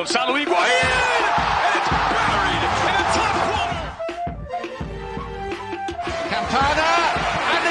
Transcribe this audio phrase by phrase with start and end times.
[0.00, 0.84] It's Gonzalo Higuain,
[1.66, 3.82] and it's buried in the top corner.
[6.30, 6.90] Campana,
[7.54, 7.64] and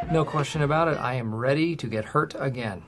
[0.00, 0.12] again.
[0.12, 0.98] No question about it.
[0.98, 2.82] I am ready to get hurt again.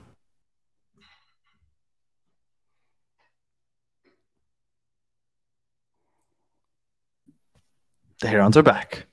[8.21, 9.07] The Herons are back.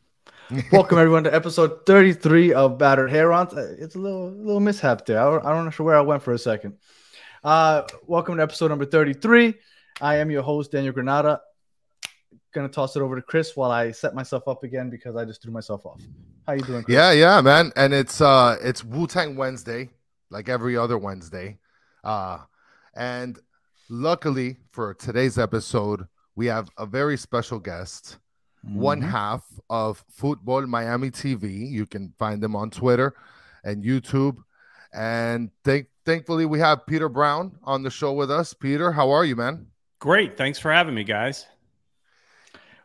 [0.72, 3.54] Welcome everyone to episode 33 of Battered Herons.
[3.54, 5.20] Uh, It's a little little mishap there.
[5.20, 6.78] I don't, I'm not sure where I went for a second.
[7.44, 9.54] Uh, welcome to episode number 33.
[10.02, 11.42] I am your host Daniel Granada.
[12.54, 15.42] Gonna toss it over to Chris while I set myself up again because I just
[15.42, 16.02] threw myself off.
[16.48, 16.84] How you doing?
[16.84, 16.94] Chris?
[16.94, 17.72] Yeah, yeah, man.
[17.76, 19.90] And it's uh it's Wu Tang Wednesday,
[20.30, 21.58] like every other Wednesday.
[22.04, 22.40] Uh
[22.96, 23.40] and
[23.90, 28.20] luckily for today's episode, we have a very special guest,
[28.64, 29.10] one Mhm.
[29.10, 31.68] half of Futbol Miami TV.
[31.70, 33.16] You can find them on Twitter
[33.64, 34.38] and YouTube.
[34.94, 38.54] And thank thankfully we have Pieter Brown on the show with us.
[38.54, 39.68] Pieter, how are you, man?
[40.00, 40.38] Great.
[40.38, 41.46] Thanks for having me, guys.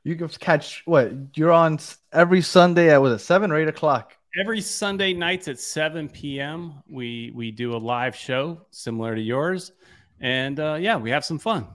[0.04, 1.78] You can catch what you're on
[2.12, 4.16] every Sunday at was it seven or eight o'clock?
[4.40, 9.72] Every Sunday nights at 7 p.m., we we do a live show similar to yours.
[10.20, 11.66] And uh, yeah, we have some fun.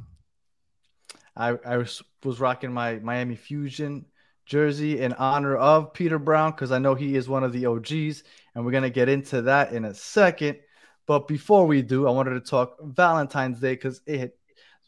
[1.35, 4.05] I, I was, was rocking my Miami Fusion
[4.45, 8.23] jersey in honor of Pieter Brown because I know he is one of the OGs,
[8.55, 10.59] and we're gonna get into that in a second.
[11.05, 14.37] But before we do, I wanted to talk Valentine's Day because it hit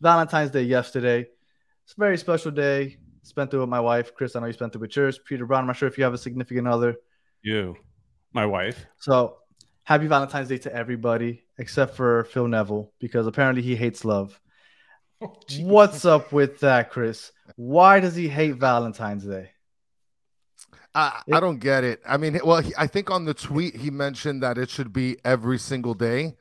[0.01, 1.27] Valentine's Day yesterday.
[1.83, 2.97] It's a very special day.
[3.23, 4.35] Spent it with my wife, Chris.
[4.35, 5.61] I know you spent it with yours, Pieter Brown.
[5.61, 6.95] I'm not sure if you have a significant other.
[7.41, 7.75] You,
[8.33, 8.85] my wife.
[8.97, 9.37] So
[9.83, 14.39] happy Valentine's Day to everybody except for Phil Neville because apparently he hates love.
[15.59, 17.31] What's up with that, Chris?
[17.55, 19.51] Why does he hate Valentine's Day?
[20.93, 22.01] I, I don't get it.
[22.07, 25.17] I mean, well, he, I think on the tweet he mentioned that it should be
[25.25, 26.37] every single day.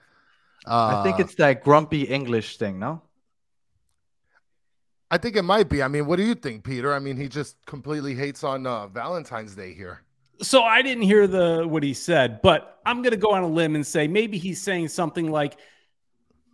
[0.65, 3.03] Uh, I think it's that grumpy English thing, no?
[5.11, 5.83] I think it might be.
[5.83, 6.95] I mean, what do you think, Pieter?
[6.95, 10.03] I mean, he just completely hates on uh, Valentine's Day here.
[10.41, 13.49] So I didn't hear the what he said, but I'm going to go on a
[13.49, 15.59] limb and say maybe he's saying something like,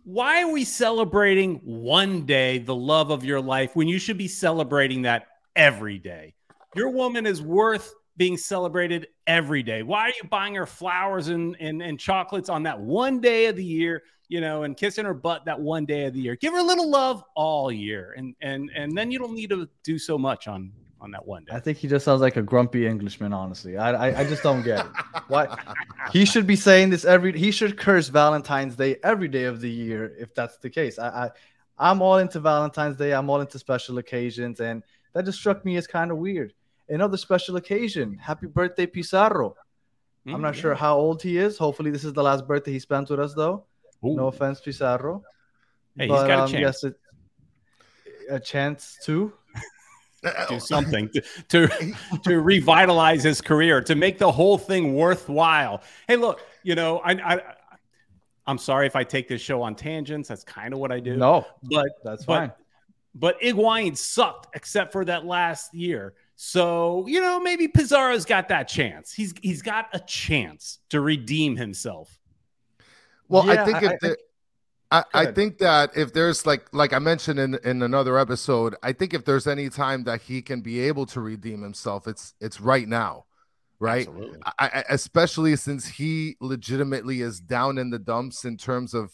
[0.03, 4.27] "Why are we celebrating one day the love of your life when you should be
[4.27, 6.33] celebrating that every day?
[6.75, 9.83] Your woman is worth being celebrated every day.
[9.83, 13.55] Why are you buying her flowers and and, and chocolates on that one day of
[13.55, 16.37] the year?" You know, and kissing her butt that one day of the year.
[16.37, 19.67] Give her a little love all year, and and and then you don't need to
[19.83, 21.53] do so much on on that one day.
[21.53, 23.75] I think he just sounds like a grumpy Englishman, honestly.
[23.77, 24.91] I I, I just don't get it.
[25.27, 25.47] Why
[26.13, 29.69] he should be saying this every he should curse Valentine's Day every day of the
[29.69, 30.99] year if that's the case.
[30.99, 31.29] I, I
[31.77, 35.75] I'm all into Valentine's Day, I'm all into special occasions, and that just struck me
[35.77, 36.53] as kind of weird.
[36.87, 38.17] Another special occasion.
[38.17, 39.55] Happy birthday, Pizarro.
[40.27, 40.61] I'm Mm, not yeah.
[40.61, 41.57] sure how old he is.
[41.57, 43.65] Hopefully, this is the last birthday he spent with us, though.
[44.05, 44.15] Ooh.
[44.15, 45.23] No offense, Pizarro.
[45.97, 46.61] Hey, he's got a chance.
[46.61, 46.95] yes, it,
[48.29, 49.33] a chance to.
[50.23, 50.59] Uh, do oh.
[50.59, 51.93] something to, to
[52.23, 55.81] to revitalize his career, to make the whole thing worthwhile.
[56.07, 57.41] Hey, look, you know, I, I
[58.45, 60.29] I'm sorry if I take this show on tangents.
[60.29, 61.15] That's kind of what I do.
[61.17, 62.51] No, but that's but, fine.
[63.15, 66.13] But Higuain sucked except for that last year.
[66.35, 69.13] So you know, maybe Pizarro's got that chance.
[69.13, 72.19] He's he's got a chance to redeem himself.
[73.27, 74.17] Well, Yeah, I think I- if I- the,
[74.91, 78.91] I, I think that if there's like like I mentioned in in another episode, I
[78.91, 82.59] think if there's any time that he can be able to redeem himself, it's it's
[82.59, 83.25] right now,
[83.79, 84.07] right?
[84.07, 84.39] Absolutely.
[84.45, 89.13] I, I, especially since he legitimately is down in the dumps in terms of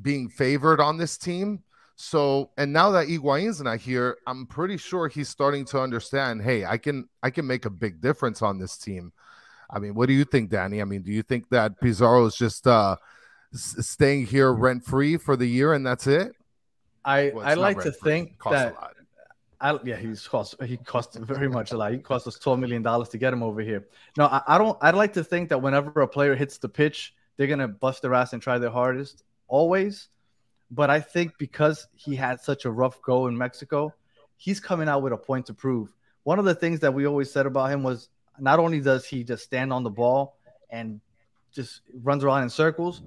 [0.00, 1.64] being favored on this team.
[1.96, 6.42] So, and now that Higuain's not here, I'm pretty sure he's starting to understand.
[6.42, 9.12] Hey, I can I can make a big difference on this team.
[9.68, 10.80] I mean, what do you think, Danny?
[10.80, 12.96] I mean, do you think that Pizarro is just uh
[13.56, 14.62] s- staying here mm-hmm.
[14.62, 16.32] rent free for the year and that's it?
[17.04, 18.74] I Well, I like to think that.
[19.58, 21.92] I, yeah, he's cost he cost very much a lot.
[21.92, 23.86] He cost us twelve million dollars to get him over here.
[24.18, 24.76] No, I, I don't.
[24.82, 28.12] I'd like to think that whenever a player hits the pitch, they're gonna bust their
[28.12, 30.08] ass and try their hardest always.
[30.70, 33.94] But I think because he had such a rough go in Mexico,
[34.36, 35.94] he's coming out with a point to prove.
[36.24, 38.08] One of the things that we always said about him was
[38.38, 40.38] not only does he just stand on the ball
[40.70, 41.00] and
[41.52, 43.02] just runs around in circles,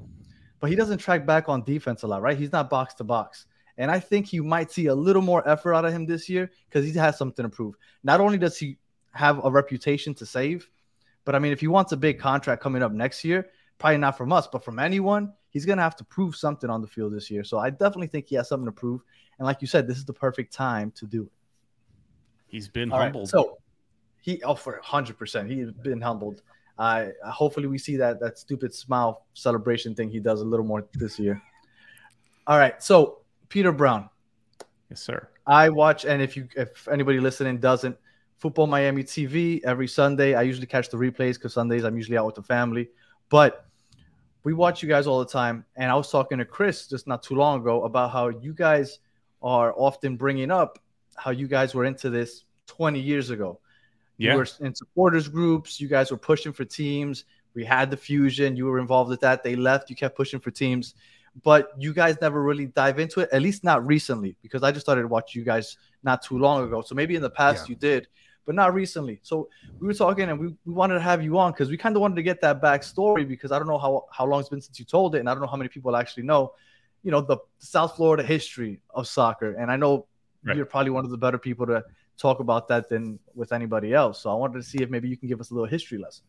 [0.60, 2.38] but he doesn't track back on defense a lot, right?
[2.38, 3.46] He's not box to box.
[3.78, 6.52] And I think you might see a little more effort out of him this year
[6.70, 7.76] because he has something to prove.
[8.04, 8.78] Not only does he
[9.14, 10.70] have a reputation to save,
[11.24, 13.48] but I mean, if he wants a big contract coming up next year,
[13.78, 16.82] probably not from us, but from anyone, he's going to have to prove something on
[16.82, 17.44] the field this year.
[17.44, 19.02] So I definitely think he has something to prove.
[19.38, 21.32] And like you said, this is the perfect time to do it.
[22.48, 23.30] He's been All right, humbled.
[23.30, 23.60] So
[24.22, 26.42] he, oh, for 100%, he's been humbled.
[26.80, 30.88] Uh, hopefully, we see that that stupid smile celebration thing he does a little more
[30.94, 31.40] this year.
[32.48, 32.82] All right.
[32.82, 34.10] So Pieter Brown,
[34.90, 35.30] Yes, sir.
[35.46, 37.98] I watch, and if you, if anybody listening doesn't,
[38.42, 40.34] Futbol Miami TV every Sunday.
[40.34, 42.90] I usually catch the replays because Sundays I'm usually out with the family,
[43.30, 43.66] but
[44.44, 45.66] we watch you guys all the time.
[45.76, 49.00] And I was talking to Chris just not too long ago about how you guys
[49.42, 50.80] are often bringing up
[51.16, 53.60] how you guys were into this 20 years ago.
[54.20, 54.34] Yeah.
[54.34, 55.80] You were in supporters groups.
[55.82, 57.24] You guys were pushing for teams.
[57.56, 58.56] We had the fusion.
[58.56, 59.44] You were involved with that.
[59.44, 59.90] They left.
[59.90, 60.94] You kept pushing for teams,
[61.42, 63.30] but you guys never really dive into it.
[63.32, 66.82] At least not recently, because I just started watching you guys not too long ago.
[66.82, 67.70] So maybe in the past Yeah.
[67.74, 68.08] you did,
[68.46, 69.20] but not recently.
[69.24, 69.50] So
[69.80, 72.02] we were talking, and we, we wanted to have you on because we kind of
[72.02, 74.78] wanted to get that backstory because I don't know how how long it's been since
[74.80, 76.54] you told it, and I don't know how many people actually know,
[77.04, 79.54] you know, the South Florida history of soccer.
[79.54, 80.08] And I know
[80.44, 80.56] Right.
[80.56, 81.84] you're probably one of the better people to
[82.20, 84.22] talk about that than with anybody else.
[84.22, 86.26] So I wanted to see if maybe you can give us a little history lesson.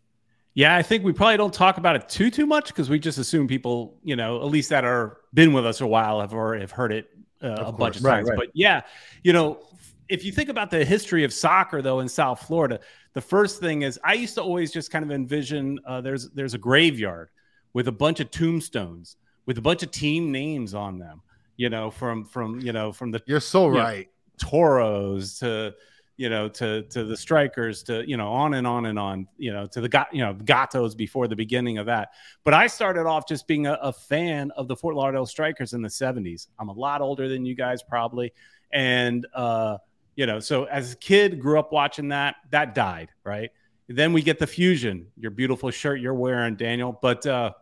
[0.55, 3.19] Yeah, I think we probably don't talk about it too too much because we just
[3.19, 6.57] assume people, you know, at least that are been with us a while have or
[6.59, 7.09] have heard it
[7.43, 8.29] uh, a bunch of Right, times.
[8.31, 8.37] right.
[8.37, 8.83] But yeah,
[9.23, 9.61] you know,
[10.09, 12.81] if you think about the history of soccer though in South Florida,
[13.15, 16.55] the first thing is I used to always just kind of envision uh, there's there's
[16.55, 17.29] a graveyard
[17.73, 19.17] with a bunch of tombstones
[19.47, 21.23] with a bunch of team names on them.
[21.57, 23.83] You know, from from you know from the You're so Yeah.
[23.85, 24.09] right.
[24.41, 25.75] Toros to
[26.21, 29.51] you know to to the strikers to you know on and on and on you
[29.51, 32.11] know to the got you know gatos before the beginning of that.
[32.45, 35.81] But i started off just being a, a fan of the fort lauderdale strikers in
[35.81, 38.35] the 70s i'm a lot older than you guys probably.
[38.71, 39.79] And uh
[40.15, 43.49] you know so as a kid grew up watching that that died right?
[43.89, 46.99] Then we get the fusion your beautiful shirt you're wearing daniel.
[47.01, 47.53] But uh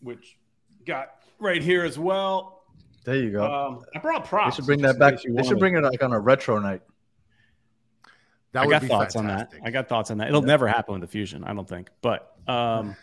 [0.00, 0.38] which
[0.86, 1.08] got
[1.40, 2.53] right here as well
[3.04, 3.44] There you go.
[3.44, 4.56] um, I brought they props.
[4.56, 5.14] should bring just that back.
[5.14, 6.82] case you They should bring it like on a retro night.
[8.52, 9.58] That I would got be thoughts fantastic.
[9.58, 9.68] on that.
[9.68, 10.28] I got thoughts on that.
[10.28, 12.96] It'll never happen with the fusion, I don't think, but um,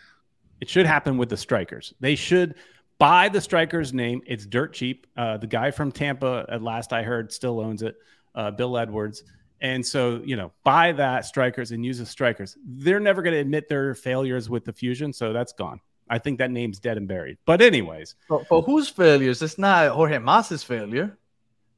[0.60, 1.92] it should happen with the strikers.
[2.00, 2.54] They should
[2.98, 4.22] buy the strikers name.
[4.26, 5.06] It's dirt cheap.
[5.16, 7.96] Uh, the guy from Tampa, at last I heard, still owns it.
[8.34, 9.24] Uh, Bill Edwards.
[9.60, 12.56] And so, you know, buy that strikers and use the strikers.
[12.64, 15.80] They're never going to admit their failures with the fusion, so that's gone.
[16.12, 17.38] I think that name's dead and buried.
[17.46, 19.40] But anyways, But, but whose failures?
[19.40, 21.16] It's not Jorge Mas's failure.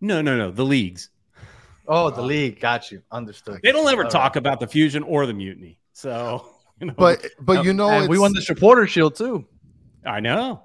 [0.00, 0.50] no, no, no.
[0.50, 1.10] The leagues.
[1.86, 2.58] Oh, the league.
[2.58, 3.00] Got you.
[3.12, 3.60] Understood.
[3.62, 5.78] They don't ever All talk about the fusion or the mutiny.
[5.92, 6.48] So,
[6.80, 9.46] you know, But but you know and we won the supporter shield too.
[10.04, 10.64] I know.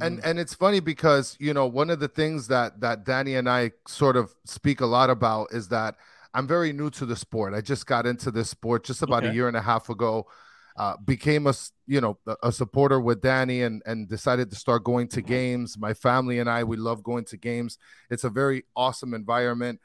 [0.00, 0.28] and mm.
[0.28, 3.70] and it's funny because you know one of the things that that Danny and I
[3.86, 5.94] sort of speak a lot about is that
[6.34, 7.54] I'm very new to the sport.
[7.54, 10.26] I just got into this sport just about a year and a half ago.
[10.76, 11.54] Uh, became a
[11.86, 15.78] you know a- a supporter with Danny and and decided to start going to games.
[15.78, 17.78] My family and I we love going to games.
[18.10, 19.80] It's a very awesome environment.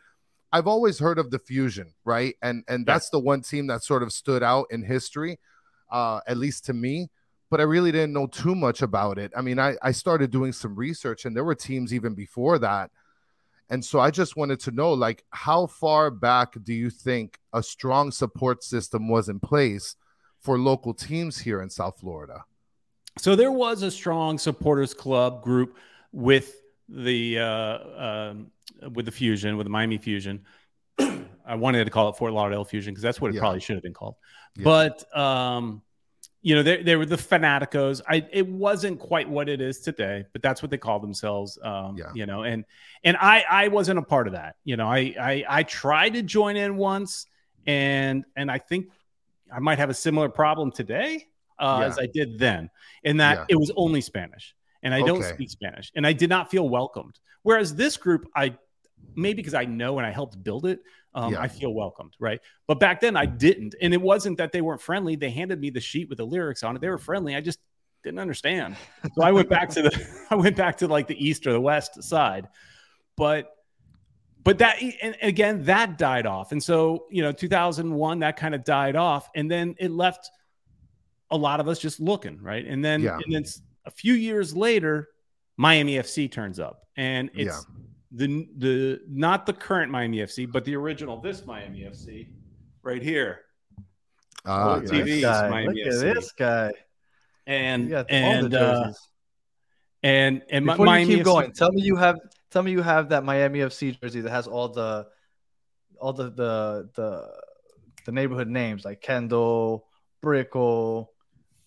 [0.52, 2.36] I've always heard of the Fusion, right?
[2.42, 2.94] And and Yeah.
[2.94, 5.40] that's the one team that sort of stood out in history,
[5.92, 7.10] uh, at least to me
[7.52, 9.32] but I really didn't know too much about it.
[9.36, 12.92] I mean, I, I started doing some research and there were teams even before that.
[13.70, 17.62] And so I just wanted to know, like, how far back do you think a
[17.64, 19.96] strong support system was in place
[20.42, 22.44] for local teams here in South Florida?
[23.18, 25.78] So there was a strong supporters club group
[26.12, 26.56] with
[26.88, 27.78] the uh,
[28.32, 28.52] um,
[28.94, 30.46] with the fusion with the Miami Fusion.
[31.00, 33.42] I wanted to call it Fort Lauderdale Fusion because that's what it Yeah.
[33.42, 34.16] probably should have been called.
[34.56, 34.64] Yeah.
[34.64, 35.82] But um,
[36.42, 38.02] you know, they, they were the fanaticos.
[38.08, 41.58] I it wasn't quite what it is today, but that's what they call themselves.
[41.62, 42.12] Um, Yeah.
[42.14, 42.64] you know, and
[43.04, 44.56] and I I wasn't a part of that.
[44.64, 47.26] You know, I I I tried to join in once,
[47.68, 48.86] and and I think
[49.54, 51.28] I might have a similar problem today
[51.60, 51.88] uh, Yeah.
[51.88, 52.70] as I did then,
[53.04, 53.46] in that Yeah.
[53.50, 57.20] it was only Spanish, and I don't speak Spanish, and I did not feel welcomed.
[57.44, 58.56] Whereas this group, I
[59.16, 60.80] maybe because I know and I helped build it,
[61.14, 61.42] um, Yeah.
[61.42, 62.40] I feel welcomed, right?
[62.68, 65.16] But back then I didn't, and it wasn't that they weren't friendly.
[65.16, 66.80] They handed me the sheet with the lyrics on it.
[66.82, 67.36] They were friendly.
[67.36, 67.60] I just
[68.04, 68.76] didn't understand.
[69.16, 71.62] So I went back to the I went back to like the east or the
[71.62, 72.48] west side,
[73.16, 73.52] but
[74.44, 78.64] but that and again that died off, and so you know 2001 that kind of
[78.64, 80.30] died off, and then it left
[81.32, 83.20] a lot of us just looking right, and then Yeah.
[83.24, 85.10] and then s- a few years later,
[85.58, 87.66] Miami FC turns up, and it's
[88.12, 92.30] the the not the current Miami FC, but the original this Miami FC
[92.82, 93.42] right here.
[94.46, 95.02] Ah, Look at nice.
[95.02, 95.06] TV.
[95.06, 95.50] this guy.
[95.50, 96.72] Miami Look at this guy.
[97.46, 98.94] And You got all and the uh,
[100.04, 102.18] and and Before Miami you keep FC going, tell me you have
[102.52, 105.08] tell me you have that Miami FC jersey that has all the
[106.00, 107.32] all the the the,
[108.06, 109.88] the neighborhood names like Kendall,
[110.22, 111.12] Brickell,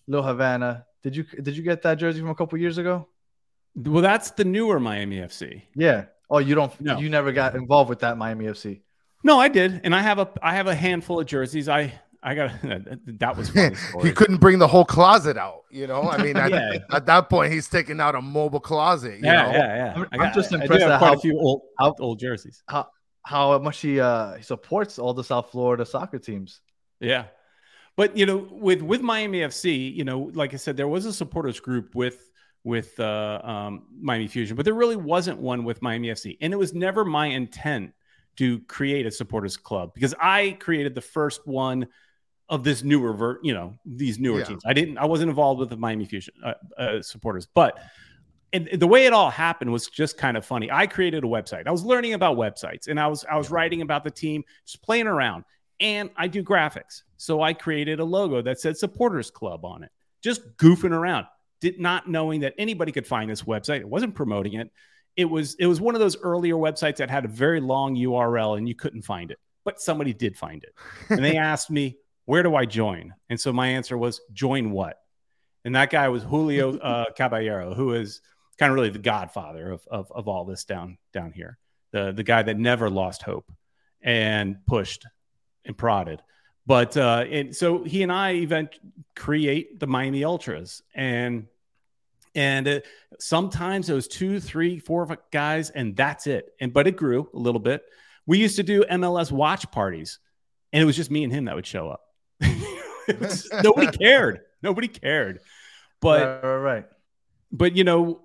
[0.07, 0.85] Lil Havana.
[1.03, 3.07] Did you did you get that jersey from a couple years ago?
[3.75, 5.63] Well, that's the newer Miami FC.
[5.75, 6.05] Yeah.
[6.29, 6.79] Oh, you don't.
[6.79, 6.99] No.
[6.99, 8.81] You never got involved with that Miami FC.
[9.23, 11.69] No, I did, and I have a I have a handful of jerseys.
[11.69, 11.93] I
[12.23, 12.51] I got
[13.19, 13.75] that was funny.
[14.03, 15.63] he couldn't bring the whole closet out.
[15.71, 16.77] You know, I mean, at, Yeah.
[16.91, 19.19] at that point, he's taking out a mobile closet.
[19.19, 19.51] You Yeah, know?
[19.51, 19.93] yeah, yeah.
[19.97, 22.63] I'm- I I'm just impressed at how- a few old how- old jerseys.
[23.25, 26.59] How much he uh he supports all the South Florida soccer teams.
[26.99, 27.25] Yeah.
[27.95, 31.13] But you know, with with Miami FC, you know, like I said, there was a
[31.13, 32.29] supporters group with
[32.65, 36.55] with uh, um, Miami Fusion, but there really wasn't one with Miami FC, and it
[36.55, 37.93] was never my intent
[38.37, 41.87] to create a supporters club because I created the first one
[42.53, 44.45] of this newer, ver- you know, these newer Yeah.
[44.45, 44.63] teams.
[44.65, 47.79] I didn't, I wasn't involved with the Miami Fusion uh, uh, supporters, but
[48.53, 50.69] and the way it all happened was just kind of funny.
[50.71, 51.65] I created a website.
[51.65, 54.83] I was learning about websites, and I was I was writing about the team, just
[54.83, 55.43] playing around.
[55.79, 59.89] And I do graphics, so I created a logo that said Supporters Club on it,
[60.23, 61.25] just goofing around,
[61.61, 63.79] did not knowing that anybody could find this website.
[63.79, 64.69] It wasn't promoting it.
[65.17, 68.59] It was it was one of those earlier websites that had a very long URL
[68.59, 70.75] and you couldn't find it, but somebody did find it,
[71.09, 74.99] and they asked me where do I join, and so my answer was join what,
[75.65, 78.21] and that guy was Julio uh, Caballero, who is
[78.57, 81.57] kind of really the godfather of, of, of all this down down here.
[81.91, 83.51] The the guy that never lost hope
[84.01, 85.05] and pushed
[85.65, 86.21] and prodded.
[86.65, 88.79] But uh, and so he and I event
[89.15, 91.47] create the Miami Ultras and
[92.35, 92.79] and uh,
[93.19, 96.53] sometimes it was two, three, four guys, and that's it.
[96.59, 97.83] And but it grew a little bit.
[98.25, 100.19] We used to do MLS watch parties,
[100.71, 102.02] and it was just me and him that would show up.
[103.19, 104.41] Was- nobody cared.
[104.61, 105.39] Nobody cared.
[105.99, 106.85] But right, right, right.
[107.51, 108.21] but you know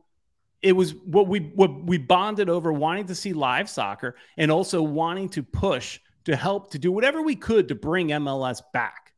[0.62, 4.82] it was what we what we bonded over wanting to see live soccer and also
[4.82, 9.12] wanting to push to help to do whatever we could to bring MLS back.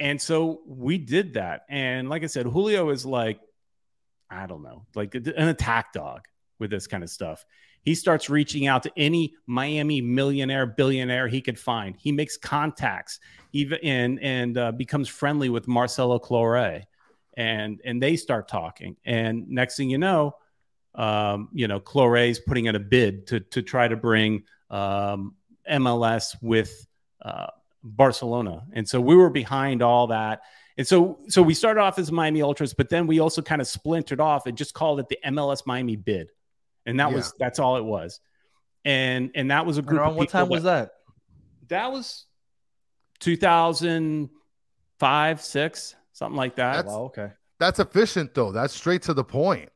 [0.00, 1.62] And so we did that.
[1.68, 3.40] And like I said, Julio is like
[4.30, 6.26] I don't know, like an attack dog
[6.58, 7.44] with this kind of stuff.
[7.82, 11.96] He starts reaching out to any Miami millionaire, billionaire he could find.
[11.96, 13.20] He makes contacts,
[13.52, 16.82] even and and uh, becomes friendly with Marcelo Claure
[17.38, 18.96] and and they start talking.
[19.06, 20.34] And next thing you know
[20.94, 25.34] um, you know Claure's putting in a bid to to try to bring um,
[25.70, 26.86] MLS with
[27.22, 27.46] uh,
[27.82, 28.66] Barcelona.
[28.72, 30.40] And so we were behind all that.
[30.76, 33.68] And so so we started off as Miami Ultras but then we also kind of
[33.68, 36.30] splintered off and just called it the MLS Miami bid
[36.88, 37.16] and that Yeah.
[37.16, 38.20] was that's all it was
[38.84, 40.92] and and that was a group around of what people time was that?
[41.68, 42.26] that was
[43.20, 47.30] 2005 6 something like that That's- Wow, okay.
[47.60, 48.52] That's efficient though.
[48.52, 49.68] That's straight to the point.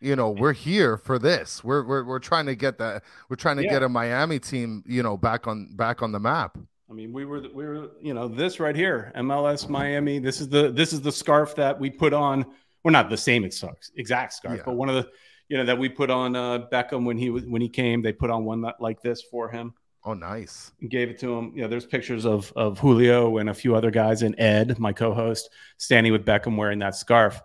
[0.00, 1.64] You know, we're here for this.
[1.64, 3.02] We're we're, we're trying to get that.
[3.28, 3.70] We're trying to Yeah.
[3.70, 6.56] get a Miami team, you know, back on back on the map.
[6.88, 10.20] I mean, we were we were you know this right here, MLS Miami.
[10.20, 12.44] This is the this is the scarf that we put on.
[12.44, 12.52] We're
[12.84, 14.62] well, not the same exact exact scarf, Yeah.
[14.64, 15.10] but one of the
[15.48, 18.02] you know that we put on uh, Beckham when he was when he came.
[18.02, 19.74] They put on one that, like this for him
[20.06, 20.72] Oh, nice.
[20.88, 21.52] gave it to him.
[21.54, 24.92] You know, there's pictures of of Julio and a few other guys and Ed, my
[24.92, 25.48] co-host,
[25.78, 27.40] standing with Beckham wearing that scarf.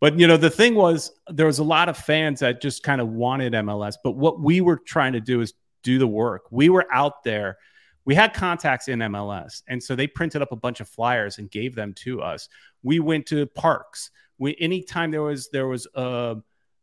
[0.00, 3.00] But you know, the thing was there was a lot of fans that just kind
[3.00, 3.94] of wanted MLS.
[4.02, 6.42] But what we were trying to do is do the work.
[6.50, 7.58] We were out there.
[8.06, 11.50] We had contacts in MLS, and so they printed up a bunch of flyers and
[11.50, 12.48] gave them to us.
[12.82, 14.10] We went to parks.
[14.38, 16.36] We anytime there was there was a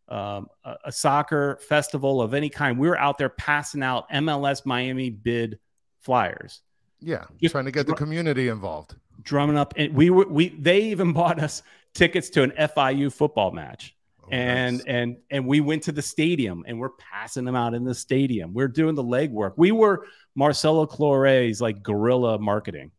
[0.09, 4.65] um, a, a soccer festival of any kind, we were out there passing out MLS
[4.65, 5.59] Miami bid
[5.99, 6.61] flyers,
[6.99, 8.95] Yeah, Just trying to get the community involved.
[9.23, 13.51] drumming up, and we were we they even bought us tickets to an FIU football
[13.51, 13.95] match.
[14.23, 14.85] Oh, and nice.
[14.87, 18.53] and and we went to the stadium and we're passing them out in the stadium.
[18.53, 19.53] We're doing the legwork.
[19.57, 22.91] We were Marcelo Claure's like guerrilla marketing,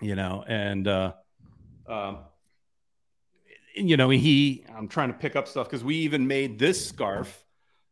[0.00, 1.12] you know, and uh,
[1.88, 2.18] um,
[3.78, 4.64] you know he.
[4.76, 7.44] I'm trying to pick up stuff because we even made this scarf,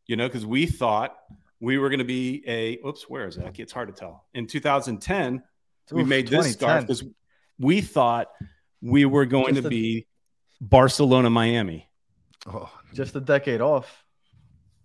[0.07, 1.17] you know, because we thought
[1.61, 2.79] we were going to be a.
[2.87, 3.59] Oops, where is that?
[3.59, 4.27] It's hard to tell.
[4.35, 5.43] In 2010,
[5.93, 7.05] we made this scarf because
[7.59, 8.29] we thought
[8.83, 10.07] we were going Just to a- be
[10.61, 11.89] Barcelona, Miami.
[12.47, 14.05] oh, Just a decade off.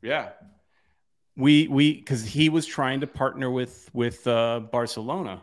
[0.02, 0.30] Yeah.
[1.38, 5.42] We we because he was trying to partner with with uh, Barcelona,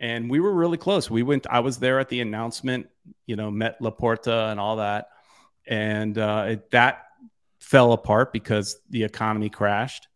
[0.00, 1.10] and we were really close.
[1.10, 1.46] We went.
[1.48, 2.88] I was there at the announcement.
[3.26, 5.08] You know, met Laporta and all that,
[5.66, 7.06] and uh, it, that
[7.60, 10.08] fell apart because the economy crashed.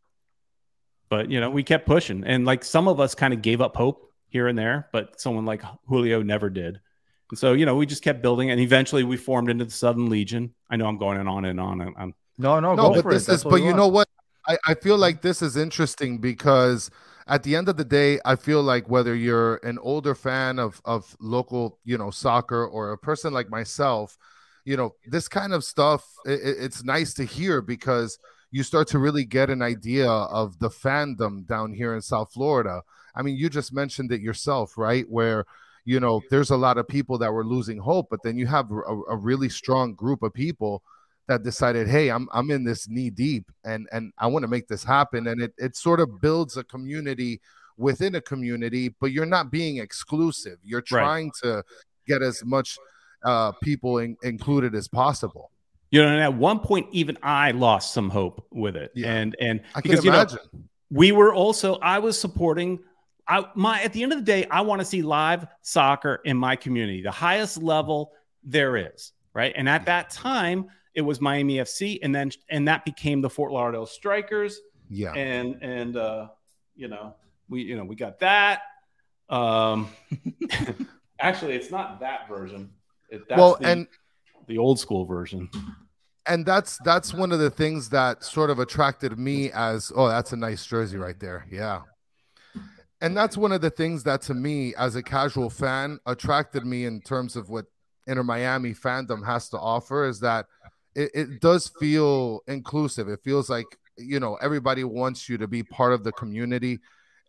[1.09, 3.77] But you know, we kept pushing, and like some of us kind of gave up
[3.77, 6.81] hope here and there, but someone like Julio never did.
[7.31, 10.09] And so, you know, we just kept building, and eventually we formed into the Southern
[10.09, 10.55] Legion.
[10.71, 11.81] I know I'm going on and on.
[11.81, 13.27] and I'm No, no, no, go but for this it.
[13.27, 13.45] That's is.
[13.45, 13.77] But you want.
[13.77, 14.09] know what?
[14.49, 16.91] I, I feel like this is interesting because
[17.27, 20.81] at the end of the day, I feel like whether you're an older fan of
[20.85, 24.17] of local, you know, soccer or a person like myself,
[24.65, 28.19] you know, this kind of stuff, i i- it's nice to hear because
[28.51, 32.83] you start to really get an idea of the fandom down here in South Florida.
[33.15, 35.07] I mean, you just mentioned it yourself, right?
[35.09, 35.45] Where
[35.85, 38.71] you know, there's a lot of people that were losing hope, but then you have
[38.71, 38.75] a,
[39.11, 40.83] a really strong group of people
[41.29, 44.69] that decided, hey, I'm I'm in this knee deep and and I want to make
[44.69, 45.29] this happen.
[45.29, 47.41] And it it sort of builds a community
[47.77, 50.59] within a community, but you're not being exclusive.
[50.63, 51.03] You're Right.
[51.03, 51.65] trying to
[52.07, 52.79] get as much
[53.25, 55.51] uh people in, included as possible.
[55.91, 58.91] You know, and at one point, even I lost some hope with it.
[58.95, 59.13] Yeah.
[59.13, 60.27] And and I because you know,
[60.91, 62.81] we were also I was supporting
[63.29, 66.37] I my at the end of the day I want to see live soccer in
[66.37, 68.13] my community the highest level
[68.43, 72.85] there is right and at that time it was Miami FC and then and that
[72.85, 74.61] became the Fort Lauderdale Strikers.
[74.89, 75.13] Yeah.
[75.13, 76.29] and and uh
[76.75, 77.15] you know
[77.49, 78.63] we you know we got that.
[79.29, 79.89] Um
[81.21, 82.71] actually it's not that version.
[83.09, 83.87] It, that's well, the, and
[84.47, 85.49] the old school version.
[86.27, 90.33] And that's that's one of the things that sort of attracted me as oh that's
[90.33, 91.47] a nice jersey right there.
[91.51, 91.83] Yeah.
[93.01, 96.85] And that's one of the things that to me as a casual fan attracted me
[96.85, 97.67] in terms of what
[98.07, 100.47] inter miami fandom has to offer is that
[100.95, 105.63] it, it does feel inclusive it feels like you know everybody wants you to be
[105.63, 106.79] part of the community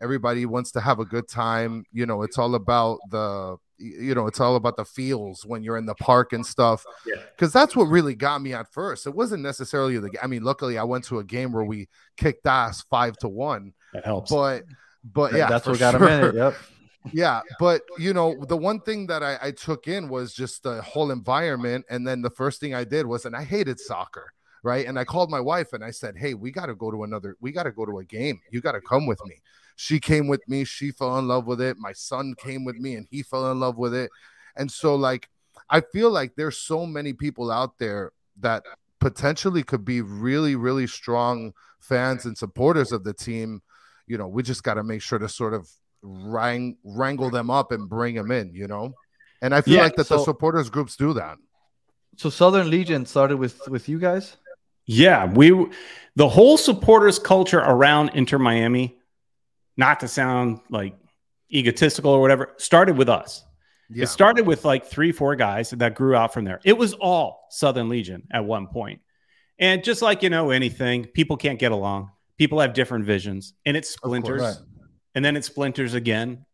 [0.02, 4.28] everybody wants to have a good time you know it's all about the you know
[4.28, 6.86] it's all about the feels when you're in the park and stuff
[7.36, 9.06] because that's what really got me at first.
[9.06, 10.12] It wasn't necessarily the.
[10.22, 13.74] I mean, luckily I went to a game where we kicked ass five to one,
[13.94, 14.64] that helps but
[15.04, 16.08] but yeah, that's what got sure.
[16.08, 16.36] him in it.
[16.36, 16.56] Yep.
[17.12, 20.82] Yeah, but you know, the one thing that I, I took in was just the
[20.82, 24.34] whole environment, and then the first thing I did was, and I hated soccer,
[24.64, 24.86] right?
[24.86, 27.36] And I called my wife and I said, "Hey, we got to go to another.
[27.42, 28.40] We got to go to a game.
[28.52, 29.42] You got to come with me."
[29.76, 30.64] She came with me.
[30.64, 31.78] She fell in love with it.
[31.78, 34.10] My son came with me, and he fell in love with it.
[34.56, 35.30] And so, like,
[35.70, 38.64] I feel like there's so many people out there that
[39.00, 43.62] potentially could be really, really strong fans and supporters of the team.
[44.08, 45.70] You know, we just got to make sure to sort of
[46.04, 48.94] wrang- wrangle them up and bring them in, you know?
[49.42, 51.38] And I feel Yeah, like that the supporters groups do that.
[52.18, 54.38] So Southern Legion started with with you guys.
[54.86, 55.68] Yeah, we
[56.16, 58.98] the whole supporters culture around Inter Miami,
[59.78, 60.96] not to sound like
[61.52, 63.44] egotistical or whatever, started with us.
[63.90, 64.04] Yeah.
[64.04, 66.60] It started with like three, four guys that grew out from there.
[66.64, 69.02] It was all Southern Legion at one point.
[69.60, 72.12] And just like you know, anything, people can't get along.
[72.38, 74.56] People have different visions, and it splinters, right.
[75.16, 76.46] And then it splinters again,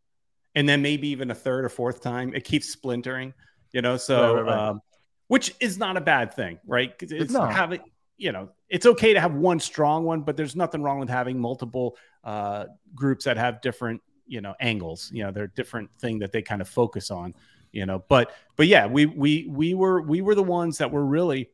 [0.56, 3.34] and then maybe even a third or fourth time, it keeps splintering.
[3.72, 4.70] You know, so Right, right, right.
[4.70, 4.82] Um,
[5.28, 6.94] which is not a bad thing, right?
[7.02, 7.46] It's No.
[7.46, 7.82] having
[8.20, 11.40] you know, it's okay to have one strong one, but there's nothing wrong with having
[11.40, 11.96] multiple
[12.26, 15.10] uh, groups that have different, you know, angles.
[15.14, 17.34] You know, they're different thing that they kind of focus on.
[17.72, 21.06] You know, but but yeah, we we we were we were the ones that were
[21.06, 21.50] really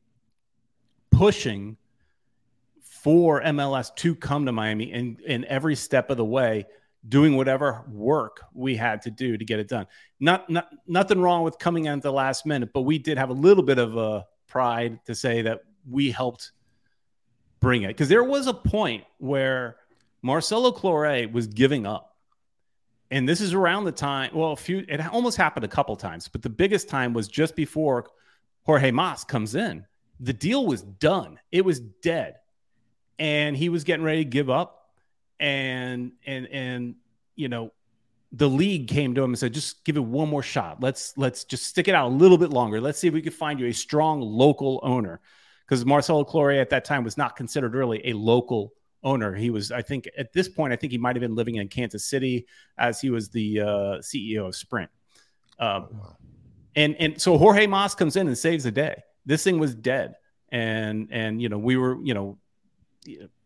[1.11, 1.77] pushing
[2.81, 6.65] for MLS to come to Miami and in every step of the way,
[7.07, 9.87] doing whatever work we had to do to get it done.
[10.19, 13.29] Not not nothing wrong with coming in at the last minute, but we did have
[13.29, 16.51] a little bit of a pride to say that we helped
[17.59, 19.77] bring it because there was a point where
[20.21, 22.15] Marcelo Claure was giving up.
[23.11, 26.27] And this is around the time, well, a few, it almost happened a couple times,
[26.27, 28.09] but the biggest time was just before
[28.63, 29.85] Jorge Mas comes in.
[30.19, 32.37] The deal was done, it was dead.
[33.19, 34.84] And he was getting ready to give up.
[35.39, 36.95] And, and, and,
[37.35, 37.71] you know,
[38.31, 40.81] the league came to him and said, just give it one more shot.
[40.81, 42.81] Let's, let's just stick it out a little bit longer.
[42.81, 45.21] Let's see if we can find you a strong local owner.
[45.67, 49.33] Because Marcelo Claure at that time was not considered really a local owner.
[49.33, 51.67] He was, I think, at this point, I think he might have been living in
[51.69, 52.45] Kansas City
[52.77, 53.65] as he was the uh,
[53.99, 54.91] CEO of Sprint.
[55.59, 56.01] Um,
[56.75, 59.01] and and so Jorge Mas comes in and saves the day.
[59.25, 60.15] This thing was dead,
[60.49, 62.37] and and you know we were you know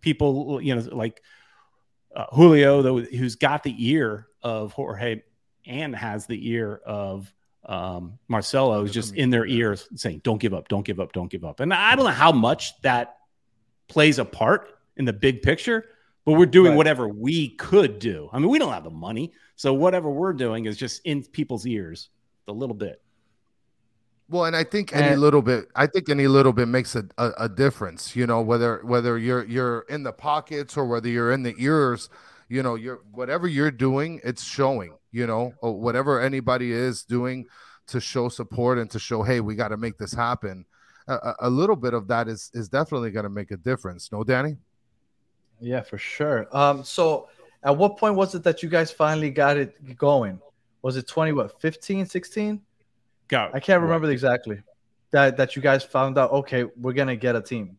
[0.02, 1.22] people you know like
[2.16, 5.22] uh, Julio though who's got the ear of Jorge
[5.66, 7.32] and has the ear of
[7.66, 11.30] um, Marcelo is just in their ears saying, "Don't give up, don't give up, don't
[11.30, 13.18] give up." And I don't know how much that
[13.88, 15.86] plays a part in the big picture,
[16.26, 16.78] but we're doing Right.
[16.78, 18.30] whatever we could do.
[18.32, 21.66] I mean, we don't have the money, so whatever we're doing is just in people's
[21.68, 22.10] ears
[22.48, 23.02] a little bit.
[24.30, 27.06] Well, and I think any And- little bit, I think any little bit makes a,
[27.18, 28.16] a, a difference.
[28.16, 32.10] You know, whether whether you're you're in the pockets or whether you're in the ears,
[32.48, 34.94] you know, you're whatever you're doing, it's showing.
[35.12, 37.48] You know, or whatever anybody is doing
[37.88, 40.64] to show support and to show, hey, we got to make this happen.
[41.08, 44.12] A, a- a little bit of that is is definitely going to make a difference.
[44.12, 44.58] No, Danny.
[45.60, 46.48] Yeah, for sure.
[46.56, 47.28] Um, so
[47.64, 50.40] at what point was it that you guys finally got it going?
[50.84, 52.62] Was it 20, what, 15, 16?
[53.30, 53.50] Go.
[53.54, 54.62] I can't remember exactly.
[55.12, 57.78] That that you guys found out, okay, we're gonna get a team.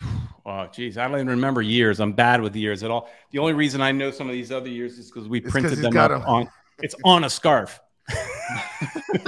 [0.46, 2.00] Oh, geez, I don't even remember years.
[2.00, 3.08] I'm bad with years at all.
[3.30, 5.52] The only reason I know some of these other years is because we It's 'cause
[5.62, 6.28] printed them got up 'em.
[6.28, 6.48] on.
[6.82, 7.80] It's on a scarf.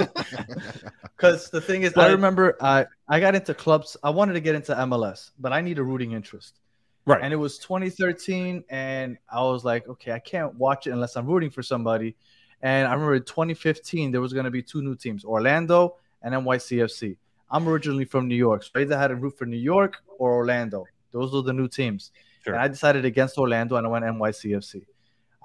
[1.17, 3.97] Because the thing is, I remember I I got into clubs.
[4.03, 6.59] I wanted to get into MLS, but I need a rooting interest.
[7.07, 7.19] Right.
[7.23, 11.25] And it was 2013, and I was like, okay, I can't watch it unless I'm
[11.25, 12.15] rooting for somebody.
[12.61, 16.33] And I remember in 2015 there was going to be two new teams, Orlando and
[16.33, 17.17] NYCFC.
[17.49, 20.33] I'm originally from New York, so I either had to root for New York or
[20.33, 20.85] Orlando.
[21.11, 22.11] Those were the new teams.
[22.43, 22.53] Sure.
[22.55, 24.85] And I decided against Orlando, and I went NYCFC.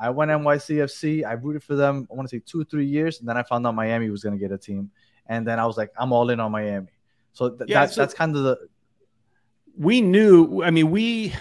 [0.00, 1.24] I went NYCFC.
[1.24, 2.08] I rooted for them.
[2.10, 4.36] I want to say two, three years, and then I found out Miami was going
[4.36, 4.90] to get a team,
[5.28, 6.88] and then I was like, I'm all in on Miami.
[7.34, 8.58] So th- Yeah, that's so- that's kind of the
[9.78, 11.32] we knew i mean we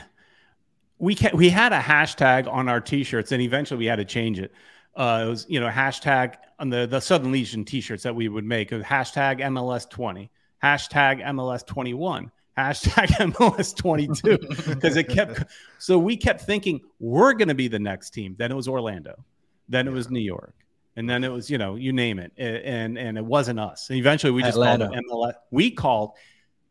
[1.00, 4.40] we ca- we had a hashtag on our t-shirts and eventually we had to change
[4.40, 4.54] it
[4.96, 8.46] uh it was you know hashtag on the the southern legion t-shirts that we would
[8.46, 10.30] make of hashtag mls 20
[10.64, 15.44] hashtag mls 21 hashtag mls 22 because it kept
[15.78, 18.36] so we kept thinking we're going to be the next team.
[18.38, 19.24] Then it was orlando.
[19.70, 20.54] Then it was new york.
[20.98, 22.34] And then it was you know you name it.
[22.38, 23.90] And and it wasn't us.
[23.90, 24.88] And eventually we just Atlanta.
[24.88, 26.12] called it mls we called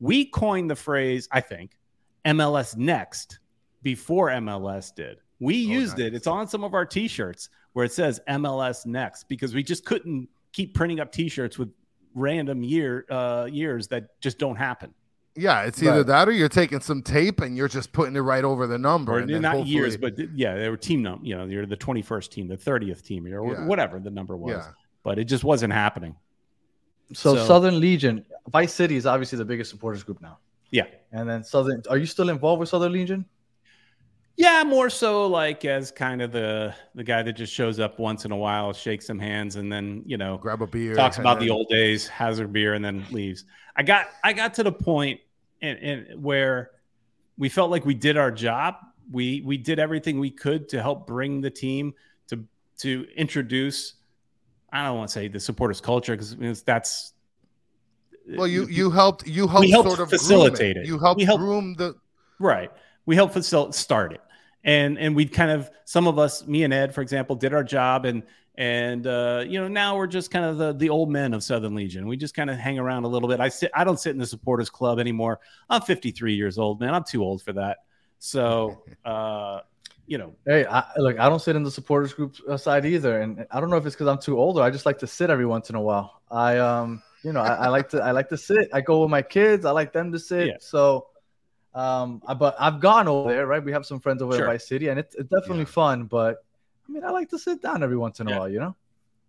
[0.01, 1.79] we coined the phrase i think
[2.27, 3.39] mls next
[3.83, 5.19] before mls did.
[5.41, 6.09] We used nice.
[6.09, 9.85] it it's on some of our t-shirts where it says mls next because we just
[9.85, 11.69] couldn't keep printing up t-shirts with
[12.15, 14.93] random year uh years that just don't happen
[15.37, 16.07] Yeah, it's either Right.
[16.09, 19.13] that or you're taking some tape and you're just putting it right over the number.
[19.13, 21.21] or and then not years, but yeah, they were team num.
[21.23, 23.65] You know, you're the 21st team, the 30th team, or Yeah.
[23.65, 24.51] whatever the number was.
[24.51, 24.73] yeah,
[25.05, 26.17] But it just wasn't happening.
[27.13, 28.25] so, So- Southern Legion.
[28.51, 30.39] Vice City is obviously the biggest supporters group now,
[30.73, 31.81] Yeah, and then Southern.
[31.89, 33.25] Are you still involved with Southern Legion?
[34.37, 38.25] Yeah, more so like as kind of the the guy that just shows up once
[38.25, 40.95] in a while, shakes some hands, and then you know grab a beer.
[40.95, 43.45] talks about the old days, has her beer, and then leaves.
[43.77, 45.21] I got I got to the point
[45.61, 46.71] in, in where
[47.39, 48.77] we felt like we did our job.
[49.11, 51.95] We we did everything we could to help bring the team
[52.29, 52.45] to
[52.79, 53.95] to introduce.
[54.73, 57.13] I don't want to say the supporters culture because that's
[58.29, 60.87] Well, you you helped you helped, helped sort of facilitate it.
[60.87, 61.97] You helped, helped- groom the
[62.39, 62.71] Right.
[63.11, 64.21] We helped facilitate start it.
[64.63, 67.65] And and we'd kind of some of us, me and Ed, for example, did our
[67.65, 68.23] job and
[68.55, 71.75] and uh, you know, now we're just kind of the the old men of Southern
[71.75, 72.07] Legion.
[72.07, 73.41] We just kind of hang around a little bit.
[73.41, 75.41] I sit I don't sit in the supporters club anymore.
[75.69, 76.95] I'm 53 years old, man.
[76.95, 77.79] I'm too old for that.
[78.21, 79.63] So uh,
[80.07, 83.23] you know, Hey, I, look, I don't sit in the supporters group uh, side either,
[83.23, 85.09] and I don't know if it's because I'm too old or I just like to
[85.09, 86.23] sit every once in a while.
[86.31, 88.69] I um, you know, I, I like to I like to sit.
[88.73, 89.65] I go with my kids.
[89.65, 90.47] I like them to sit.
[90.47, 90.55] Yeah.
[90.61, 91.09] So,
[91.75, 93.63] um, but I've gone over there, right?
[93.65, 94.45] We have some friends over Sure.
[94.47, 95.65] in Vice City, and it's, it's definitely Yeah.
[95.67, 96.05] fun.
[96.05, 96.45] But
[96.89, 98.39] I mean, I like to sit down every once in a Yeah.
[98.39, 98.75] while, you know.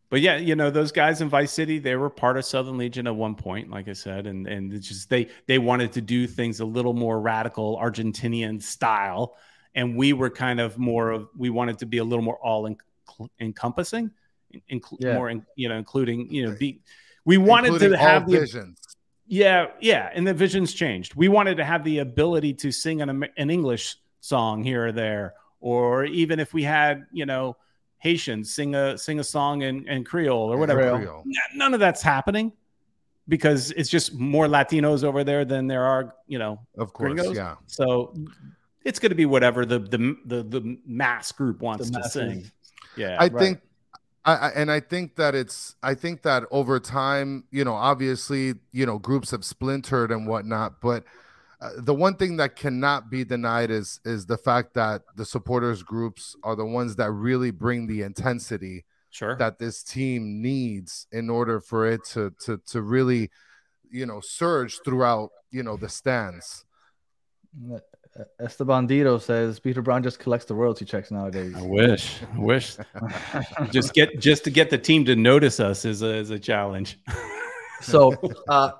[0.09, 3.07] But yeah, you know those guys in Vice City, they were part of Southern Legion
[3.07, 6.27] at one point, like I said, and and it's just they they wanted to do
[6.27, 9.37] things a little more radical Argentinian style,
[9.73, 12.67] and we were kind of more of we wanted to be a little more all
[12.67, 12.75] en-
[13.39, 14.11] encompassing,
[14.69, 15.13] inclu- Yeah.
[15.13, 16.81] more in, you know including you know be
[17.23, 18.80] we wanted including to have the visions.
[19.31, 21.15] Yeah, yeah, and the visions changed.
[21.15, 25.35] We wanted to have the ability to sing an, an English song here or there,
[25.61, 27.55] or even if we had, you know,
[27.99, 30.81] Haitians sing a sing a song in, in Creole or whatever.
[30.81, 30.97] Creole.
[30.97, 31.23] Creole.
[31.55, 32.51] None of that's happening
[33.29, 36.59] because it's just more Latinos over there than there are, you know.
[36.77, 37.37] Of course, Gringos?
[37.37, 37.55] yeah.
[37.67, 38.13] So
[38.83, 42.11] it's going to be whatever the the the, the mass group wants The to masses.
[42.13, 42.51] sing.
[42.97, 43.39] Yeah, I Right.
[43.39, 43.61] think,
[44.23, 48.55] I, I and I think that it's, I think that over time, you know, obviously,
[48.71, 51.03] you know, groups have splintered and whatnot, but
[51.61, 55.83] uh, the one thing that cannot be denied is is the fact that the supporters
[55.83, 59.35] groups are the ones that really bring the intensity sure.
[59.35, 63.29] that this team needs in order for it to to to really,
[63.91, 66.65] you know, surge throughout, you know, the stands.
[68.39, 71.53] Esteban Dito says Pieter Brown just collects the royalty checks nowadays.
[71.55, 72.75] I wish, I wish.
[73.71, 76.99] just get just to get the team to notice us is a, is a challenge.
[77.81, 78.15] So,
[78.47, 78.73] uh,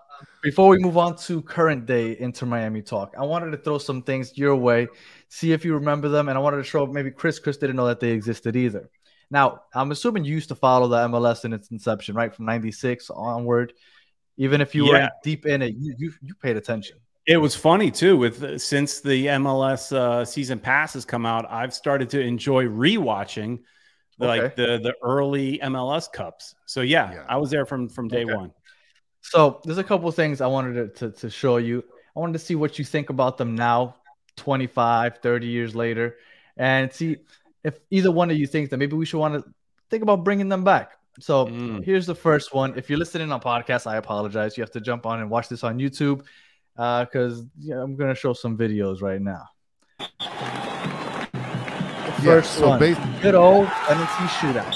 [0.44, 4.04] before we move on to current day Inter Miami talk, I wanted to throw some
[4.04, 4.90] things your way,
[5.28, 7.40] see if you remember them, and I wanted to show maybe Chris.
[7.40, 8.92] Chris didn't know that they existed either.
[9.32, 13.10] Now, I'm assuming you used to follow the MLS in its inception, right, from '96
[13.10, 13.74] onward.
[14.38, 14.92] Even if you Yeah.
[14.92, 16.98] weren't deep in it, you, you you paid attention.
[17.28, 18.18] It was funny too.
[18.18, 23.60] With since the MLS uh, season pass has come out, I've started to enjoy rewatching
[24.18, 26.56] the, like the the early MLS cups.
[26.66, 27.26] So yeah, Yeah.
[27.30, 28.34] I was there from from day Okay.
[28.34, 28.52] one.
[29.22, 31.84] So there's a couple of things I wanted to, to, to show you.
[32.16, 33.96] I wanted to see what you think about them now,
[34.38, 36.18] 25, 30 years later,
[36.58, 37.18] and see
[37.64, 39.48] if either one of you thinks that maybe we should want to
[39.92, 40.94] think about bringing them back.
[41.20, 41.86] So Mm.
[41.86, 42.74] here's the first one.
[42.78, 44.58] If you're listening on podcast, I apologize.
[44.58, 46.26] You have to jump on and watch this on YouTube
[46.78, 49.50] Uh, because yeah, I'm going to show some videos right now.
[50.00, 50.06] The
[52.24, 54.76] Yeah, First so one, bas- good old NXT shootout.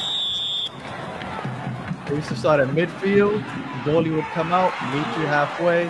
[2.09, 3.43] We used to start at midfield.
[3.83, 5.85] Goalie would come out, meet you halfway.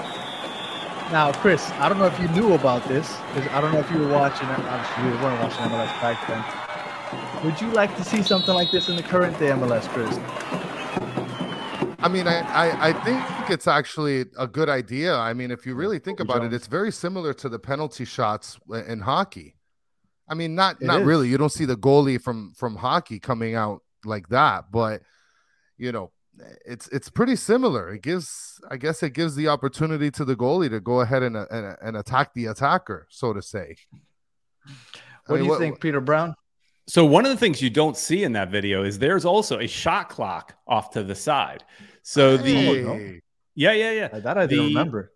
[1.12, 3.90] Now, Chris, I don't know if you knew about this because I don't know if
[3.92, 4.48] you were watching.
[4.48, 6.44] Obviously, you weren't watching MLS back then.
[7.46, 10.18] Would you like to see something like this in the current day MLS, Chris?
[12.06, 15.16] I mean, I, I, I think it's actually a good idea.
[15.16, 18.60] I mean, if you really think about it, it's very similar to the penalty shots
[18.88, 19.56] in hockey.
[20.30, 21.08] I mean, not It not is.
[21.08, 21.30] really.
[21.30, 25.02] You don't see the goalie from from hockey coming out like that, but
[25.78, 26.12] you know,
[26.66, 27.92] it's it's pretty similar.
[27.94, 31.36] It gives, I guess, it gives the opportunity to the goalie to go ahead and
[31.36, 33.78] and, and attack the attacker, so to say.
[34.68, 36.36] I What mean, do you think, Pieter Brown?
[36.88, 39.68] So one of the things you don't see in that video is there's also a
[39.68, 41.64] shot clock off to the side.
[42.08, 43.22] So the Hey.
[43.56, 45.12] yeah yeah yeah That I didn't The- remember.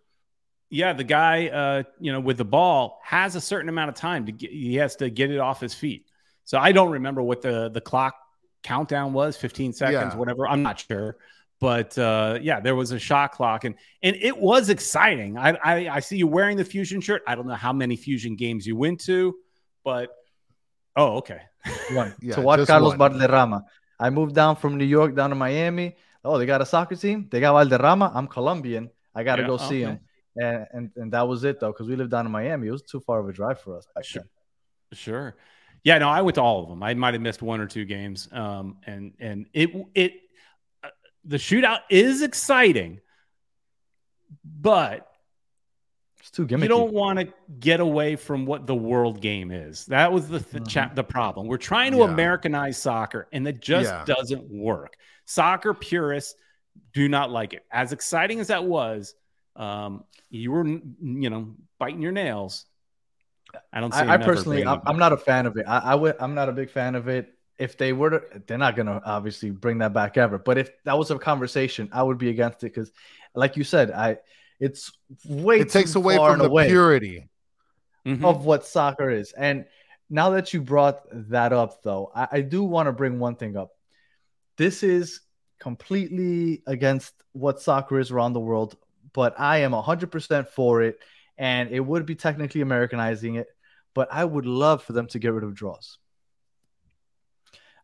[0.72, 4.26] yeah the guy uh you know with the ball has a certain amount of time
[4.26, 6.06] to get he has to get it off his feet.
[6.46, 8.16] So I don't remember what the the clock
[8.64, 10.18] countdown was 15 seconds Yeah.
[10.20, 11.18] whatever I'm not sure.
[11.62, 15.38] But uh, yeah, there was a shot clock, and and it was exciting.
[15.38, 17.22] I, I I see you wearing the Fusion shirt.
[17.28, 19.36] I don't know how many Fusion games you went to,
[19.84, 20.08] but
[20.96, 21.42] oh, okay.
[21.92, 23.12] One Yeah, to watch Carlos one.
[23.12, 23.66] Valderrama.
[24.00, 25.98] I moved down from New York down to Miami.
[26.30, 27.28] Oh, they got a soccer team.
[27.32, 28.12] They got Valderrama.
[28.14, 28.90] I'm Colombian.
[29.16, 29.92] I got to Yeah, go see okay.
[29.92, 30.00] him.
[30.36, 32.68] And, and and that was it though, because we lived down in Miami.
[32.68, 33.88] It was too far of a drive for us.
[34.04, 34.22] Sure.
[34.24, 34.98] then.
[34.98, 35.36] Sure.
[35.84, 36.84] Yeah, no, I went to all of them.
[36.84, 38.30] I might have missed one or two games.
[38.32, 40.14] Um, and and it it
[40.84, 40.90] uh,
[41.26, 43.00] the shootout is exciting,
[44.44, 45.09] but
[46.40, 46.62] too gimmicky.
[46.64, 47.28] you don't want to
[47.60, 49.86] get away from what the world game is.
[49.88, 50.68] That was the th- Mhm.
[50.70, 51.48] cha- the problem.
[51.48, 52.06] We're trying to Yeah.
[52.06, 54.04] Americanize soccer, and that just Yeah.
[54.06, 54.96] doesn't work.
[55.26, 56.36] Soccer purists
[56.94, 57.66] do not like it.
[57.72, 59.16] As exciting as that was,
[59.56, 62.66] um, you were you know biting your nails.
[63.74, 64.00] I don't see.
[64.02, 65.66] I, I personally, I'm, I'm not a fan of it.
[65.68, 67.34] I, I would, I'm not a big fan of it.
[67.58, 70.38] If they were to, they're not gonna obviously bring that back ever.
[70.38, 72.92] But if that was a conversation, I would be against it because,
[73.36, 74.18] like you said, I,
[74.60, 74.92] it's
[75.26, 77.30] way It takes away far from the away purity.
[78.06, 78.24] Mhm.
[78.24, 79.34] of what soccer is.
[79.34, 79.66] And
[80.10, 83.56] now that you brought that up, though, I, I do want to bring one thing
[83.58, 83.72] up.
[84.58, 85.22] This is
[85.60, 88.78] completely against what soccer is around the world,
[89.14, 91.00] but I am 100% for it.
[91.38, 93.48] And it would be technically Americanizing it,
[93.94, 95.98] but I would love for them to get rid of draws.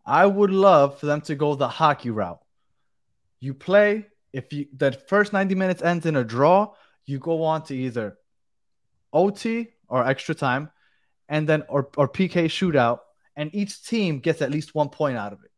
[0.06, 2.42] I would love for them to go the hockey route.
[3.40, 6.74] You play, if you that first 90 minutes ends in a draw,
[7.06, 8.18] you go on to either
[9.14, 10.70] OT or extra time,
[11.30, 13.00] and then or, or PK shootout,
[13.38, 15.52] and each team gets at least one point out of it.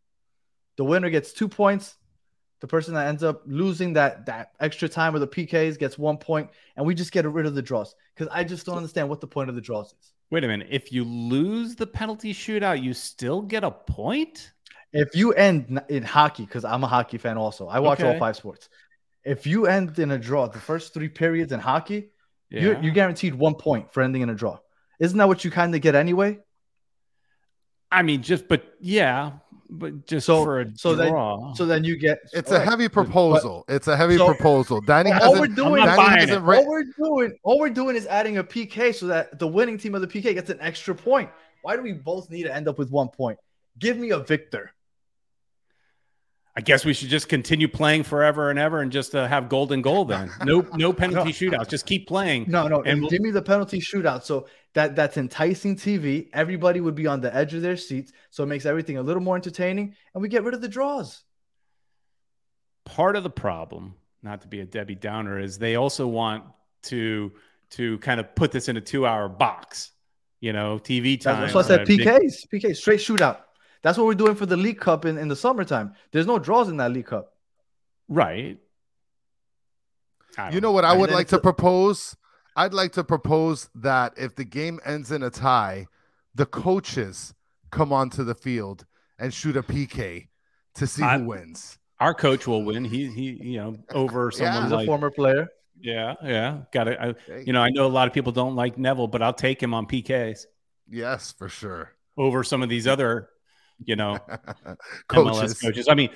[0.78, 1.96] The winner gets two points.
[2.60, 6.18] The person that ends up losing that that extra time or the PKs gets one
[6.18, 9.22] point, and we just get rid of the draws because I just don't understand what
[9.22, 10.14] the point of the draws is.
[10.30, 10.68] Wait a minute.
[10.70, 14.52] If you lose the penalty shootout, you still get a point?
[14.94, 18.36] If you end in hockey, because I'm a hockey fan also, I watch all five
[18.36, 18.70] sports.
[19.24, 22.10] If you end in a draw, the first three periods in hockey,
[22.50, 24.58] you're, you're guaranteed one point for ending in a draw.
[25.00, 26.40] Isn't that what you kind of get anyway?
[27.92, 29.34] I mean, just but yeah,
[29.70, 31.14] but just So- for a so then-
[31.56, 32.68] So then you get It's a right.
[32.68, 33.66] heavy proposal.
[33.68, 34.82] it's a heavy So- proposal.
[34.82, 35.40] Danny all hasn't.
[35.42, 36.48] we're doing, Danny buying hasn't it.
[36.48, 39.78] re- all we're doing, all we're doing is adding a PK so that the winning
[39.78, 41.30] team of the PK gets an extra point.
[41.62, 43.38] Why do we both need to end up with one point?
[43.80, 44.72] Give me a victor.
[46.58, 49.84] I guess we should just continue playing forever and ever and just uh, have golden
[49.84, 50.32] goal then.
[50.44, 51.68] No, no penalty shootouts.
[51.68, 52.46] Just keep playing.
[52.48, 54.24] No, no, And we'll- give me the penalty shootout.
[54.24, 56.30] So that that's enticing TV.
[56.34, 59.22] Everybody would be on the edge of their seats, so it makes everything a little
[59.22, 61.24] more entertaining, and we get rid of the draws.
[62.86, 63.94] Part of the problem,
[64.24, 66.44] not to be a Debbie Downer, is they also want
[66.84, 67.32] to
[67.72, 69.92] to kind of put this in a two-hour box.
[70.40, 71.52] You know, TV time.
[71.54, 73.42] Why I said PKs, PK straight shootout.
[73.84, 75.94] That's what we're doing for the League Cup in, in the summertime.
[76.12, 77.34] There's no draws in that League Cup.
[78.08, 78.58] right?
[80.52, 82.16] You know what I And would like to a- propose?
[82.56, 85.88] I'd like to propose that if the game ends in a tie,
[86.36, 87.34] the coaches
[87.72, 88.86] come onto the field
[89.18, 90.28] and shoot a PK
[90.76, 91.80] to see I- who wins.
[92.00, 92.86] Our coach will win.
[92.86, 95.48] He he, you know, over someone He's like a former player.
[95.82, 96.60] yeah, yeah.
[96.72, 97.00] Got it.
[97.02, 99.62] I, you know, I know a lot of people don't like Neville, but I'll take
[99.64, 100.46] him on PKs
[100.88, 101.94] yes, for sure.
[102.16, 103.30] over some of these other,
[103.84, 104.18] you know,
[105.08, 105.54] coaches.
[105.56, 105.88] MLS coaches.
[105.90, 106.10] I mean,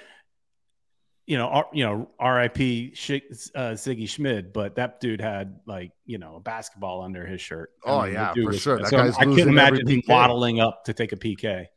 [1.27, 2.93] you know, R, you know, R.I.P.
[2.95, 3.11] Sh-
[3.55, 7.69] uh, Sigi Schmid, but that dude had like you know a basketball under his shirt.
[7.85, 8.77] I Oh, mean, yeah, for was- sure.
[8.79, 11.67] That so guy's I couldn't imagine him waddling up to take a PK.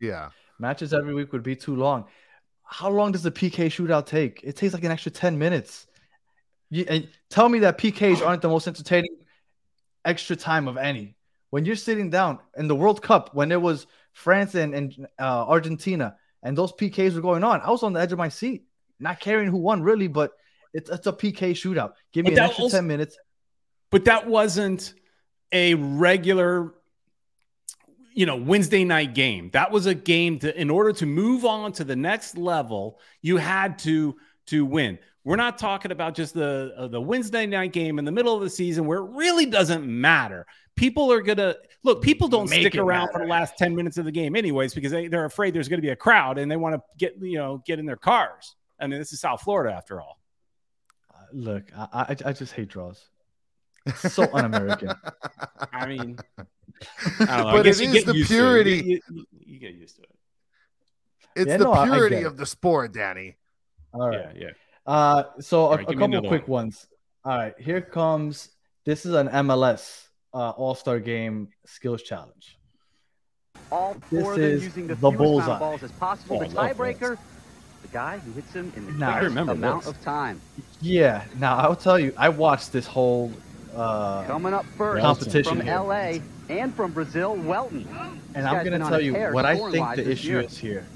[0.00, 0.30] Yeah.
[0.58, 2.06] Matches every week would be too long.
[2.64, 4.40] How long does the PK shootout take?
[4.42, 5.86] It takes like an extra 10 minutes.
[6.70, 9.16] You, and tell me that PKs aren't the most entertaining
[10.04, 11.16] extra time of any.
[11.50, 13.86] When you're sitting down in the World Cup, when it was
[14.18, 18.00] France and, and uh, Argentina, and those PKs were going on, I was on the
[18.00, 18.64] edge of my seat.
[19.00, 20.32] not caring who won really, but
[20.74, 21.92] it's it's a PK shootout.
[22.12, 23.16] Give me But an extra also- ten minutes.
[23.90, 24.94] but that wasn't
[25.52, 26.74] a regular
[28.12, 31.72] you know wednesday night game that was a game to in order to move on
[31.72, 36.74] to the next level you had to to win we're not talking about just the
[36.76, 39.86] uh, the wednesday night game in the middle of the season where it really doesn't
[39.86, 40.44] matter
[40.78, 43.98] people are gonna look people don't Make stick it around for the last 10 minutes
[43.98, 46.56] of the game anyways because they, they're afraid there's gonna be a crowd and they
[46.56, 49.74] want to get you know get in their cars i mean this is south florida
[49.74, 50.18] after all
[51.12, 53.04] Uh, Look, I, I I just hate draws.
[53.86, 54.92] It's so un-American.
[55.72, 56.18] i mean
[57.20, 57.52] I don't know.
[57.52, 58.38] But guess it you is get the used to it.
[58.38, 58.76] purity.
[58.90, 60.08] You, you- you get used to it.
[61.36, 62.26] It's Yeah, the no, I- I purity it.
[62.26, 63.36] of the sport, Danny.
[63.92, 64.28] All right.
[64.36, 64.50] Yeah, yeah.
[64.86, 66.86] Uh, so a, right, a give me couple another quick ones.
[67.24, 68.50] All right, here comes.
[68.84, 70.07] This is an MLS
[70.38, 72.56] uh, All Star Game Skills Challenge.
[73.72, 75.52] All This four of them is using the, the fewest amount bullseye.
[75.54, 76.36] of balls as possible.
[76.36, 77.18] Oh, the tiebreaker,
[77.82, 79.90] the guy who hits him in the Nah, I quickest remember amount this.
[79.94, 80.40] of time.
[80.80, 81.24] Yeah.
[81.38, 83.32] Now I'll tell you, I watched this whole
[83.74, 85.78] uh, Coming up first competition from here.
[85.80, 87.86] LA and from Brazil, Welton.
[88.34, 90.40] and This I'm gonna tell you what I think the issue year.
[90.42, 90.86] is here.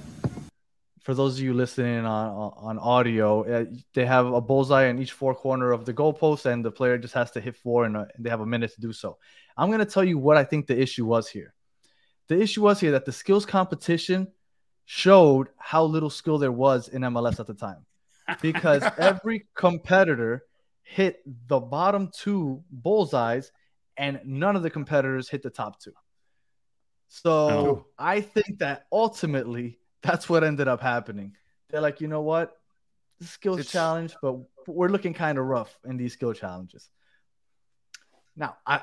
[1.03, 5.13] For those of you listening on on audio, uh, they have a bullseye in each
[5.13, 8.05] four corner of the goalpost, and the player just has to hit four, and uh,
[8.19, 9.19] they have a minute to do so.
[9.57, 11.55] I'm gonna tell you what I think the issue was here.
[12.29, 14.29] The issue was here that the skills competition
[14.85, 17.85] showed how little skill there was in MLS at the time,
[18.41, 20.45] because every competitor
[20.83, 23.51] hit the bottom two bullseyes,
[23.97, 25.95] and none of the competitors hit the top two.
[27.09, 27.87] So Oh.
[27.99, 31.37] I think that ultimately that's what ended up happening.
[31.71, 32.57] They're like, you know what,
[33.21, 34.37] the skills It's- challenge, but
[34.67, 36.89] we're looking kind of rough in these skill challenges.
[38.37, 38.83] Now, I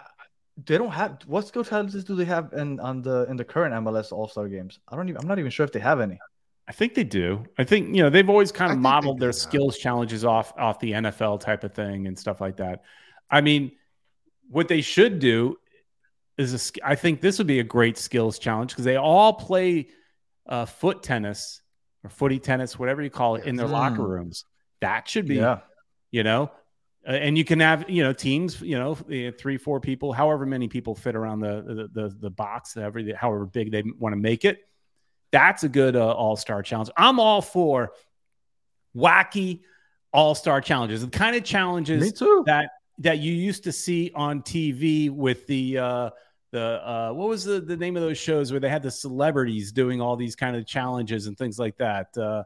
[0.66, 3.74] they don't have what skill challenges do they have in on the in the current
[3.86, 4.80] MLS All Star games?
[4.88, 5.22] I don't even.
[5.22, 6.20] I'm not even sure if they have any.
[6.68, 7.46] I think they do.
[7.58, 9.42] I think you know they've always kind of think modeled their do, yeah.
[9.42, 12.84] skills challenges off off the NFL type of thing and stuff like that.
[13.32, 13.72] I mean,
[14.50, 15.58] what they should do
[16.38, 19.34] is a, sk- I think this would be a great skills challenge because they all
[19.34, 19.88] play
[20.50, 21.62] uh, foot tennis
[22.04, 23.72] or footy tennis, whatever you call it, in their Mm.
[23.72, 24.44] locker rooms.
[24.82, 25.60] That should be Yeah,
[26.12, 26.52] you know
[27.08, 30.46] Uh, and you can have you know teams you know eh, three four people however
[30.46, 34.20] many people fit around the the the, the box every however big they want to
[34.20, 34.60] make it.
[35.32, 36.90] That's a good uh, all-star challenge.
[36.98, 37.94] I'm all for
[38.96, 39.62] wacky
[40.12, 41.02] all-star challenges.
[41.02, 42.02] The kind of challenges
[42.46, 46.10] that that you used to see on tv with the uh
[46.52, 49.72] the uh what was the, the name of those shows where they had the celebrities
[49.72, 52.44] doing all these kind of challenges and things like that uh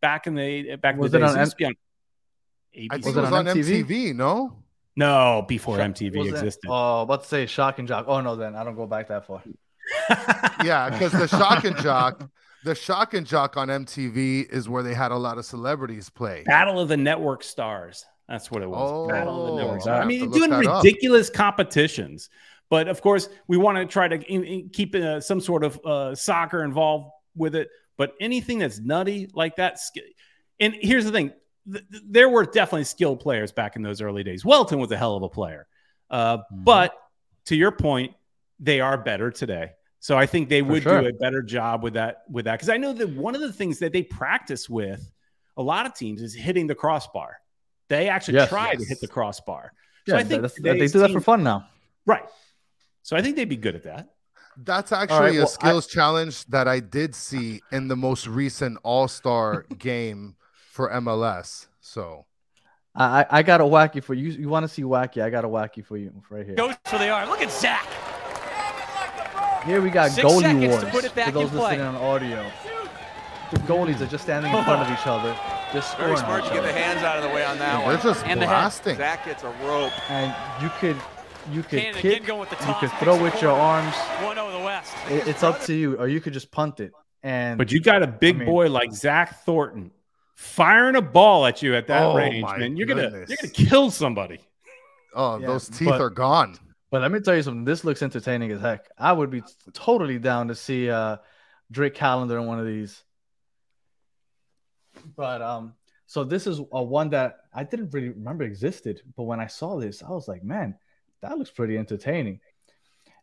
[0.00, 1.68] back in the back in Was the it days on it used to I
[2.78, 3.84] think Was it it was on on MTV?
[3.86, 4.56] MTV, no?
[4.96, 6.68] No, before Shock- MTV was it- existed.
[6.70, 8.06] Oh, about to say shock and jock.
[8.08, 9.42] Oh no, then I don't go back that far.
[10.64, 12.28] Yeah, because the shock and jock,
[12.64, 16.42] the shock and jock on MTV is where they had a lot of celebrities play.
[16.46, 18.04] Battle of the Network Stars.
[18.28, 19.10] That's what it was.
[19.10, 19.94] Battle of the Oh, Network I Stars.
[19.94, 20.82] I have mean, doing look that up.
[20.84, 22.30] ridiculous competitions.
[22.74, 25.78] But of course, we want to try to in- in- keep uh, some sort of
[25.84, 27.06] uh, soccer involved
[27.36, 27.68] with it.
[27.96, 29.78] But anything that's nutty like that.
[30.58, 31.28] And here's the thing
[31.72, 34.44] th- th- there were definitely skilled players back in those early days.
[34.44, 35.68] Welton was a hell of a player.
[36.10, 36.64] Uh, Mm-hmm.
[36.64, 36.92] But
[37.46, 38.12] to your point,
[38.58, 39.70] they are better today.
[40.00, 41.00] So I think they For would sure.
[41.02, 42.22] do a better job with that.
[42.28, 45.08] With that, because I know that one of the things that they practice with
[45.56, 47.36] a lot of teams is hitting the crossbar.
[47.88, 49.72] They actually Yes, try to hit the crossbar.
[50.06, 50.42] Yeah, so I think
[50.80, 51.68] they do that for fun now.
[52.04, 52.24] right.
[53.04, 54.08] So I think they'd be good at that.
[54.56, 59.08] That's actually well, a skills challenge that I did see in the most recent All
[59.08, 60.36] Star game
[60.70, 61.66] for MLS.
[61.80, 62.24] So
[62.94, 64.30] I I- I got a wacky for you.
[64.30, 65.22] You want to see wacky?
[65.22, 66.54] I got a wacky for you right here.
[66.54, 67.28] Goes for the arm.
[67.28, 67.86] Look at Zach.
[69.66, 71.60] Here we got Six goalie seconds wars to put it back for those in play.
[71.78, 72.50] listening on audio.
[73.50, 75.36] The goalies are just standing in front of each other,
[75.72, 76.14] just scoring.
[76.16, 77.94] Very smart to get the hands out of the way on that one.
[77.94, 78.52] they're just And the head.
[78.52, 78.96] blasting.
[78.96, 79.92] Zach gets a rope.
[80.10, 80.96] And you could
[81.52, 83.94] you could Cannon kick, again going with the you could throw with your arms.
[83.94, 84.94] 1-0 the West.
[85.10, 86.92] It- it's up to you, or you could just punt it.
[87.22, 89.90] And But you got a big I mean- boy like Zach Thornton
[90.34, 92.76] firing a ball at you at that Oh, range, man.
[92.76, 94.40] You're gonna you're gonna kill somebody.
[95.14, 96.58] Oh, Yeah, those teeth but- are gone.
[96.90, 97.64] But let me tell you something.
[97.64, 98.88] This looks entertaining as heck.
[98.96, 99.42] I would be
[99.72, 101.16] totally down to see uh
[101.70, 103.02] Drake Callender in one of these.
[105.16, 105.74] But um,
[106.06, 109.02] so this is a one that I didn't really remember existed.
[109.16, 110.76] But when I saw this, I was like, man,
[111.28, 112.40] that looks pretty entertaining.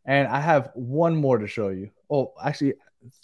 [0.05, 1.91] And I have one more to show you.
[2.09, 2.73] Oh, actually,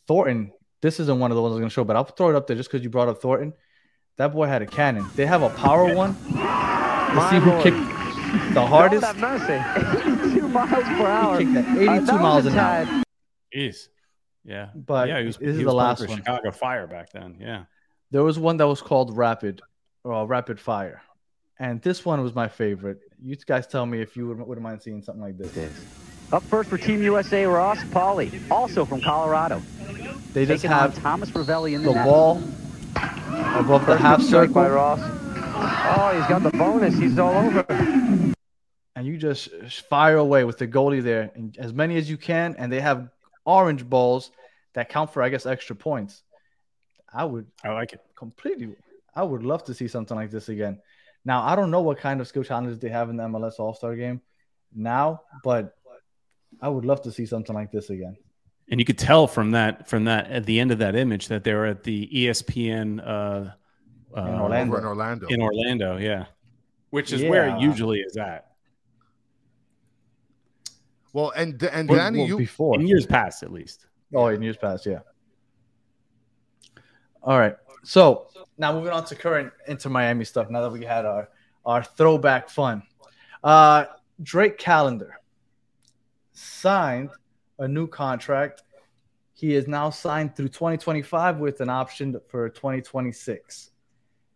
[0.07, 0.51] Thornton.
[0.81, 2.55] This isn't one of the ones I'm gonna show, but I'll throw it up there
[2.55, 3.53] just because you brought up Thornton.
[4.17, 5.05] That boy had a cannon.
[5.15, 6.13] They have a power one.
[6.15, 9.01] To see who kicked the hardest.
[9.03, 10.27] Lord have mercy.
[10.37, 11.39] 82 miles per hour.
[11.39, 12.85] He kicked at Uh, 82 that miles an a hour.
[12.85, 13.03] tad-
[13.55, 13.87] Jeez.
[14.43, 14.69] Yeah.
[14.75, 16.17] But yeah, he was, this is he the was playing last for one.
[16.17, 17.37] Chicago Fire back then.
[17.39, 17.63] Yeah.
[18.11, 19.61] There was one that was called Rapid,
[20.03, 21.01] or rapid fire,
[21.59, 22.99] and this one was my favorite.
[23.21, 25.51] You guys tell me if you would, wouldn't mind seeing something like this.
[26.31, 29.61] Up first for Team USA, Ross Paule, also from Colorado.
[30.33, 32.05] They just Taking on have Thomas Ravelli in the, the net.
[32.05, 32.37] ball
[33.55, 34.99] above the half pitch strike by circle, Ross.
[35.59, 36.95] Oh, he's got the bonus.
[36.97, 37.65] He's all over.
[38.95, 39.49] and you just
[39.89, 42.55] fire away with the goalie there, and as many as you can.
[42.57, 43.09] And they have
[43.45, 44.29] orange balls
[44.73, 46.23] that count for, I guess, extra points.
[47.11, 48.01] I would I like it.
[48.15, 48.75] completely.
[49.15, 50.79] I would love to see something like this again.
[51.27, 53.73] Now I don't know what kind of skill challenges they have in the MLS All
[53.73, 54.21] Star game
[54.73, 55.75] now, but
[56.61, 58.15] I would love to see something like this again.
[58.69, 61.43] And you could tell from that from that at the end of that image that
[61.43, 63.51] they were at the ESPN uh,
[64.17, 64.71] uh, In Orlando.
[64.73, 65.27] Over in Orlando.
[65.27, 66.25] in Orlando, yeah,
[66.91, 68.47] which is where it usually is at
[71.17, 73.87] well, and and Well, Danny, well, you before in years past, at least.
[74.13, 74.99] Oh, in years past, yeah.
[77.23, 77.55] All right.
[77.83, 80.49] So now moving on to current Inter Miami stuff.
[80.49, 81.29] Now that we had our
[81.65, 82.83] our throwback fun,
[83.43, 83.85] uh,
[84.21, 85.19] Drake Callender
[86.31, 87.09] signed
[87.59, 88.63] a new contract.
[89.33, 93.71] He is now signed through 2025 with an option for 2026.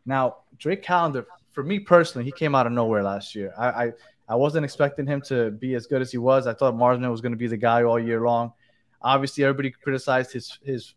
[0.05, 3.53] Now Drake Callender, for me personally, he came out of nowhere last year.
[3.57, 3.91] I I,
[4.29, 6.47] I wasn't expecting him to be as good as he was.
[6.47, 8.53] I thought Marsman was going to be the guy all year long
[9.01, 10.93] obviously everybody criticized his his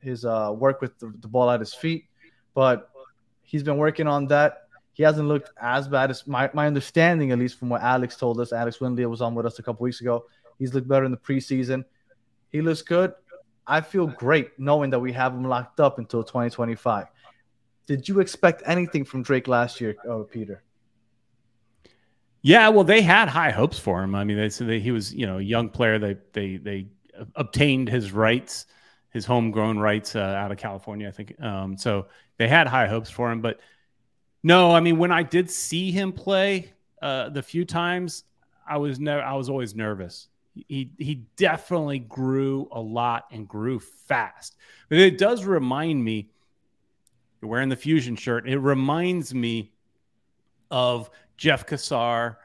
[0.00, 2.06] his uh, work with the, the ball at his feet,
[2.54, 2.90] but
[3.42, 4.68] he's been working on that.
[4.92, 8.40] He hasn't looked as bad as my, my understanding, at least from what Alex told
[8.40, 8.52] us.
[8.52, 10.24] Alex Windley was on with us a couple weeks ago.
[10.58, 11.84] He's looked better in the preseason.
[12.50, 13.12] He looks good.
[13.66, 17.06] I feel great knowing that we have him locked up until 2025.
[17.86, 20.62] Did you expect anything from Drake last year, uh, Pieter?
[22.42, 24.14] Yeah, well, they had high hopes for him.
[24.14, 25.98] I mean, they said that he was, you know, a young player.
[25.98, 26.86] They they they
[27.34, 28.66] obtained his rights,
[29.10, 31.40] his homegrown rights uh, out of California, I think.
[31.40, 32.06] Um, so
[32.36, 33.40] they had high hopes for him.
[33.40, 33.60] But
[34.42, 38.24] no, I mean, when I did see him play uh, the few times,
[38.68, 40.28] I was never, I was always nervous.
[40.54, 44.56] He he definitely grew a lot and grew fast.
[44.88, 46.30] But it does remind me.
[47.40, 48.48] You're wearing the fusion shirt.
[48.48, 49.70] It reminds me
[50.72, 52.38] of Jeff Cassar,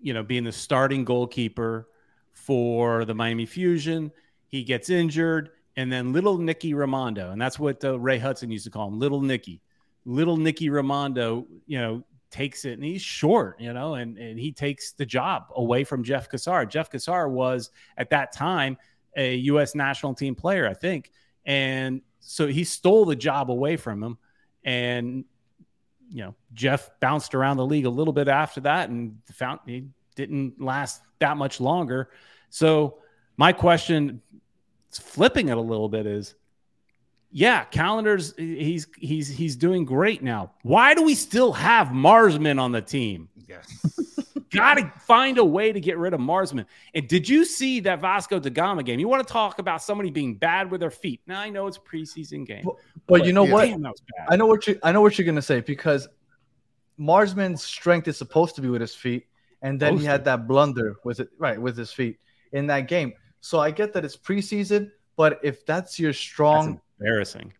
[0.00, 1.88] you know, being the starting goalkeeper
[2.32, 4.10] for the Miami Fusion.
[4.48, 8.64] He gets injured, and then little Nicky Rimando, and that's what uh, Ray Hudson used
[8.64, 9.60] to call him, little Nicky.
[10.04, 14.52] Little Nicky Rimando, you know, takes it, and he's short, you know, and, and he
[14.52, 16.66] takes the job away from Jeff Cassar.
[16.66, 18.76] Jeff Cassar was at that time
[19.16, 19.74] a U.S.
[19.74, 21.12] national team player, I think,
[21.44, 24.18] and so he stole the job away from him,
[24.64, 25.24] and
[26.12, 29.86] you know, Jeff bounced around the league a little bit after that and found he
[30.14, 32.10] didn't last that much longer.
[32.50, 32.98] So
[33.38, 34.20] my question,
[34.98, 36.34] flipping it a little bit, is
[37.30, 40.52] yeah, Callender's he's he's he's doing great now.
[40.62, 43.28] Why do we still have Marsman on the team?
[43.52, 43.98] yes.
[44.50, 46.66] Got to find a way to get rid of Marsman.
[46.94, 49.00] And did you see that Vasco da Gama game?
[49.00, 51.22] You want to talk about somebody being bad with their feet?
[51.26, 52.74] Now I know it's a preseason game, But,
[53.06, 53.52] but you know yeah.
[53.52, 53.64] what?
[53.64, 54.26] Damn, that was bad.
[54.28, 56.06] I know what you I know what you're gonna say because
[56.98, 59.26] Marsman's strength is supposed to be with his feet,
[59.62, 62.18] and then he had that blunder with it right with his feet
[62.52, 63.14] in that game.
[63.42, 67.52] So I get that it's preseason, but if that's your strong, That's embarrassing.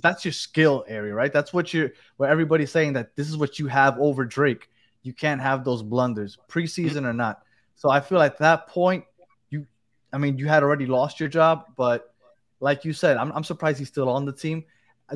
[0.00, 1.32] that's, your skill area, right?
[1.32, 4.70] That's what you're where everybody's saying that this is what you have over Drake.
[5.02, 7.42] You can't have those blunders, preseason or not.
[7.74, 9.04] So I feel at that point,
[9.50, 9.66] you,
[10.12, 12.14] I mean, you had already lost your job, but
[12.60, 14.64] like you said, I'm, I'm surprised he's still on the team.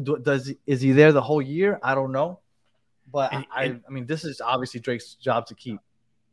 [0.02, 1.78] Do- Does is he there the whole year?
[1.84, 2.40] I don't know,
[3.12, 5.78] but And- I, and- I mean, this is obviously Drake's job to keep.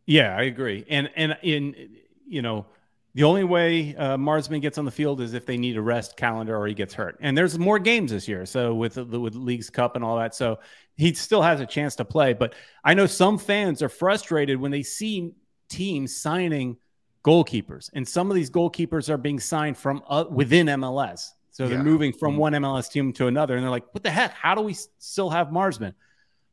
[0.07, 0.84] Yeah, I agree.
[0.89, 1.89] And and in
[2.28, 2.65] you know,
[3.14, 6.18] the only way uh, Marsman gets on the field is if they need a rest
[6.18, 7.18] Callender or he gets hurt.
[7.20, 10.36] And there's more games this year, so with the with Leagues Cup and all that,
[10.36, 10.60] so
[10.95, 12.34] he still has a chance to play.
[12.34, 12.53] But
[12.84, 15.34] I know some fans are frustrated when they see
[15.70, 16.78] teams signing
[17.24, 21.30] goalkeepers, and some of these goalkeepers are being signed from uh, within MLS.
[21.51, 21.84] So they're Yeah.
[21.84, 24.32] moving from one MLS team to another, and they're like, "What the heck?
[24.34, 25.95] How do we still have Marsman?"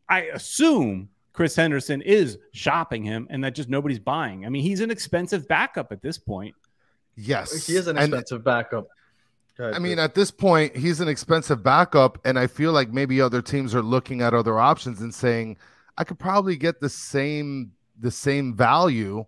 [0.09, 4.47] I assume Chris Henderson is shopping him, and that just nobody's buying.
[4.47, 6.55] I mean, he's an expensive backup at this point.
[7.17, 7.67] Yes.
[7.67, 8.87] He is an And- expensive backup.
[9.59, 10.05] Ahead, I mean, Chris.
[10.05, 13.83] at this point, he's an expensive backup, and I feel like maybe other teams are
[13.83, 15.59] looking at other options and saying,
[15.99, 19.25] I could probably get the same the same value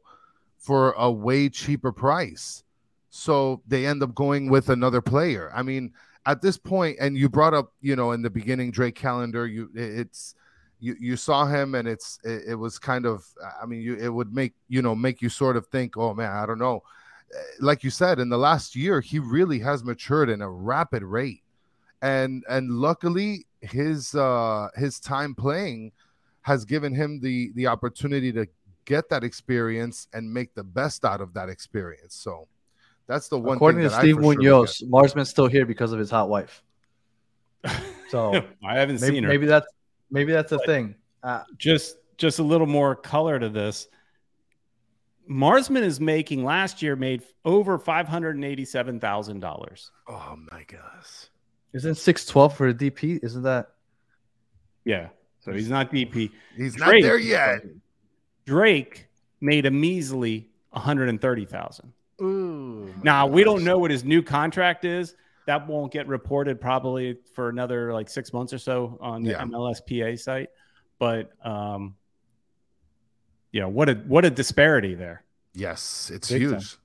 [0.59, 2.65] for a way cheaper price.
[3.11, 5.53] So they end up going with another player.
[5.55, 5.93] I mean,
[6.27, 9.71] at this point, and you brought up, you know, in the beginning, Drake Callender, you
[9.75, 10.35] it's
[10.87, 13.25] you you saw him and it's it, it was kind of
[13.63, 16.31] I mean, you it would make you know make you sort of think, oh man,
[16.31, 16.83] I don't know
[17.59, 21.43] like you said in the last year he really has matured in a rapid rate
[22.01, 25.91] and and luckily his uh his time playing
[26.43, 28.47] has given him the the opportunity to
[28.85, 32.15] get that experience and make the best out of that experience.
[32.15, 32.47] So
[33.09, 33.57] that's the one.
[33.57, 36.29] According thing to that Steve for sure Munoz, Marsman's still here because of his hot
[36.29, 36.63] wife.
[38.09, 38.33] So
[38.65, 39.29] I haven't maybe, seen her.
[39.29, 39.67] maybe that's
[40.11, 40.95] maybe that's a thing.
[41.23, 43.89] Uh, just just a little more color to this.
[45.29, 49.91] Marsman is making last year made over five hundred and eighty-seven thousand dollars.
[50.09, 51.29] Oh my gosh.
[51.73, 53.19] isn't six twelve for a DP?
[53.23, 53.71] Isn't that?
[54.85, 55.09] Yeah,
[55.41, 56.31] so he's not DP.
[56.57, 57.63] He's not there yet.
[58.47, 59.09] Drake
[59.41, 61.93] made a measly one hundred and thirty thousand.
[62.23, 62.95] Ooh.
[63.03, 65.17] Now my we don't know what his new contract is.
[65.47, 69.43] That won't get reported probably for another like six months or so on the Yeah.
[69.43, 70.49] MLSPA site.
[70.99, 71.95] But um,
[73.53, 75.23] yeah, what a what a disparity there.
[75.55, 76.51] Yes, it's Big time.
[76.55, 76.77] huge.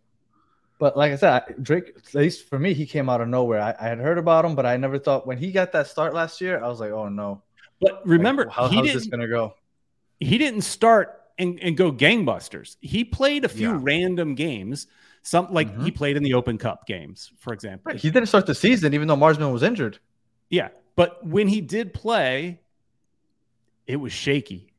[0.80, 3.62] But like I said, Drake, at least for me, he came out of nowhere.
[3.62, 6.14] I, I had heard about him, but I never thought when he got that start
[6.14, 7.44] last year, I was like, oh no.
[7.80, 9.56] But remember, Like, how, he how's didn't this gonna go?
[10.20, 12.78] he didn't start and, and go gangbusters.
[12.82, 13.80] He played a few Yeah.
[13.82, 14.88] random games.
[15.24, 15.84] Some like Mhm.
[15.86, 17.94] he played in the Open Cup games, for example.
[17.96, 20.00] He didn't start the season, even though Marsman was injured.
[20.50, 22.60] Yeah, but when he did play,
[23.88, 24.74] it was shaky.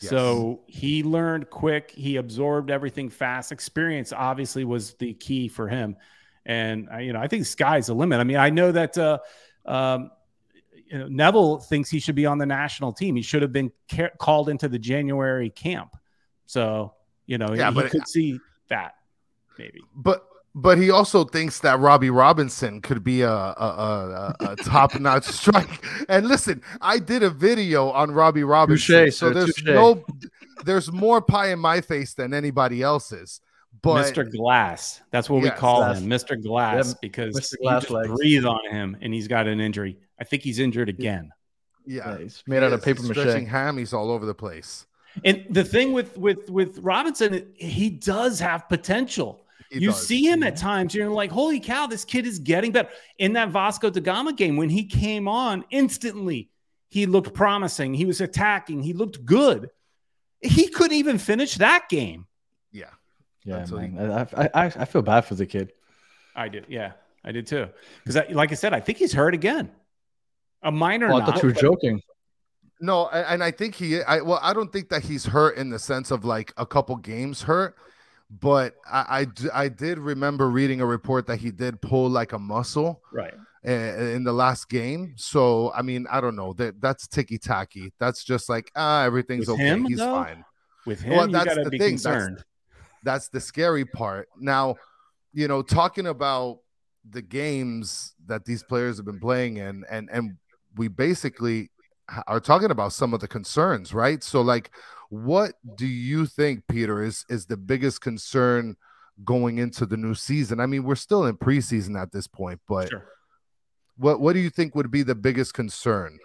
[0.00, 0.10] Yes.
[0.10, 1.90] So he learned quick.
[1.92, 3.52] He absorbed everything fast.
[3.52, 5.96] Experience obviously was the key for him,
[6.44, 8.20] and I, you know I think sky's the limit.
[8.20, 9.18] I mean, I know that uh,
[9.64, 10.10] um,
[10.86, 13.16] you know, Neville thinks he should be on the national team.
[13.16, 15.96] He should have been ca- called into the January camp.
[16.46, 16.94] So
[17.26, 18.96] you know, Yeah, he but- could see that
[19.58, 19.80] maybe.
[19.96, 24.56] But but he also thinks that Robbie Robinson could be a a, a, a, a
[24.56, 25.84] top notch strike.
[26.08, 29.64] And listen, I did a video on Robbie Robinson, Touche, so there's touche.
[29.64, 30.04] no
[30.64, 33.40] there's more pie in my face than anybody else's.
[33.80, 34.30] But Mr.
[34.30, 35.00] Glass.
[35.10, 36.40] That's what we call him, Mr.
[36.40, 37.52] Glass, Yeah, because Mr.
[37.54, 38.08] you Glass just legs.
[38.10, 39.98] breathe on him and he's got an injury.
[40.20, 41.30] I think he's injured again.
[41.84, 43.18] yeah, Yeah, he's made out of paper he's mache.
[43.18, 44.86] stretching hammies all over the place.
[45.24, 49.41] And the thing with with with Robinson, he does have potential.
[49.72, 50.06] He you does.
[50.06, 50.66] see him at mm-hmm.
[50.66, 52.90] times, you're like, holy cow, this kid is getting better.
[53.18, 56.50] In that Vasco da Gama game, when he came on, instantly
[56.88, 57.94] he looked promising.
[57.94, 58.82] He was attacking.
[58.82, 59.70] He looked good.
[60.40, 62.26] He couldn't even finish that game.
[62.70, 62.86] Yeah,
[63.44, 65.72] Yeah, Until he- I, I, I, I feel bad for the kid.
[66.34, 66.66] I did.
[66.68, 66.92] Yeah,
[67.24, 67.68] I did too.
[68.04, 69.70] Because, like I said, I think he's hurt again.
[70.62, 72.02] A minor Oh, I not, thought you were but- joking.
[72.80, 74.02] No, and I think he.
[74.02, 76.96] I well, I don't think that he's hurt in the sense of like a couple
[76.96, 77.76] games hurt,
[78.40, 83.00] but I I did remember reading a report that he did pull like a muscle
[83.12, 83.34] Right.
[83.64, 85.14] in the last game.
[85.16, 86.52] So I mean, I don't know.
[86.54, 87.92] That that's ticky tacky.
[87.98, 89.64] That's just like ah, everything's With okay.
[89.68, 90.14] him, he's though?
[90.24, 90.44] fine.
[90.86, 91.78] With him, Well, that's the thing.
[91.78, 92.44] That's- concerned.
[93.04, 94.28] That's the scary part.
[94.38, 94.76] Now,
[95.32, 96.58] you know, talking about
[97.10, 100.36] the games that these players have been playing in, and and
[100.76, 101.70] we basically
[102.28, 104.22] are talking about some of the concerns, right?
[104.22, 104.70] So, like,
[105.12, 108.76] what do you think, Pieter, is is the biggest concern
[109.24, 110.58] going into the new season?
[110.58, 113.04] I mean, we're still in preseason at this point, but Sure.
[113.98, 116.18] what what do you think would be the biggest concern?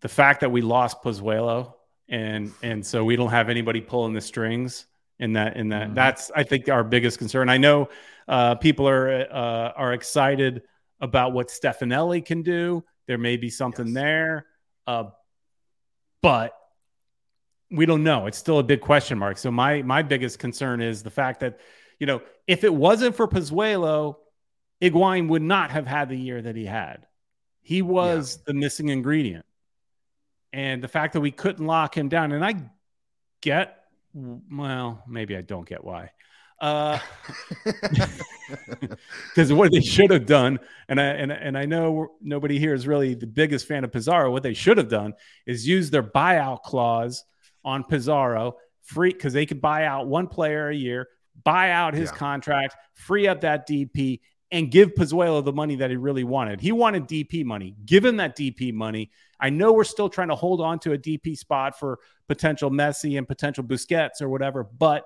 [0.00, 1.74] the fact that we lost Pozuelo
[2.08, 4.86] and and so we don't have anybody pulling the strings
[5.20, 5.94] in that in that Mhm.
[5.94, 7.48] that's I think our biggest concern.
[7.48, 7.88] I know
[8.26, 10.62] uh, people are uh, are excited
[11.00, 12.82] about what Stefanelli can do.
[13.06, 13.94] There may be something Yes.
[13.94, 14.46] there,
[14.88, 15.04] uh,
[16.20, 16.52] but
[17.70, 18.26] we don't know.
[18.26, 19.38] It's still a big question mark.
[19.38, 21.60] So my my biggest concern is the fact that
[21.98, 24.16] you know if it wasn't for Pozuelo,
[24.80, 27.06] Higuain would not have had the year that he had.
[27.62, 29.44] He was the missing ingredient
[30.56, 32.54] and the fact that we couldn't lock him down and i
[33.40, 36.10] get well maybe i don't get why
[36.60, 36.98] uh
[39.28, 40.58] because what they should have done
[40.88, 44.32] and i and, and i know nobody here is really the biggest fan of pizarro
[44.32, 45.12] what they should have done
[45.44, 47.24] is use their buyout clause
[47.66, 51.08] on pizarro free because they could buy out one player a year
[51.44, 52.16] buy out his Yeah.
[52.16, 54.20] contract free up that dp
[54.52, 56.60] and give Pozuelo the money that he really wanted.
[56.60, 57.74] He wanted DP money.
[57.84, 59.10] Give him that DP money.
[59.40, 61.98] I know we're still trying to hold on to a DP spot for
[62.28, 65.04] potential Messi and potential Busquets or whatever, but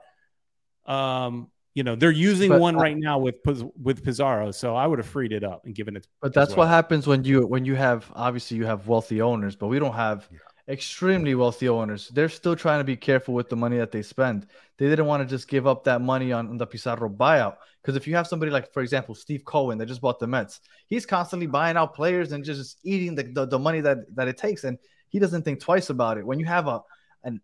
[0.86, 3.36] um, you know they're using But one I- right now with
[3.82, 6.06] with Pizarro, so I would have freed it up and given it.
[6.20, 6.58] But that's well.
[6.58, 9.94] what happens when you when you have obviously you have wealthy owners, but we don't
[9.94, 10.38] have Yeah.
[10.70, 12.08] Extremely wealthy owners.
[12.08, 14.46] They're still trying to be careful with the money that they spend.
[14.78, 17.56] They didn't want to just give up that money on, on the Pizarro buyout.
[17.82, 20.60] Because if you have somebody like, for example, Steve Cohen that just bought the Mets,
[20.86, 24.36] he's constantly buying out players and just eating the, the, the money that, that it
[24.36, 24.64] takes.
[24.64, 26.26] And he doesn't think twice about it.
[26.26, 26.82] When you have a
[27.24, 27.40] an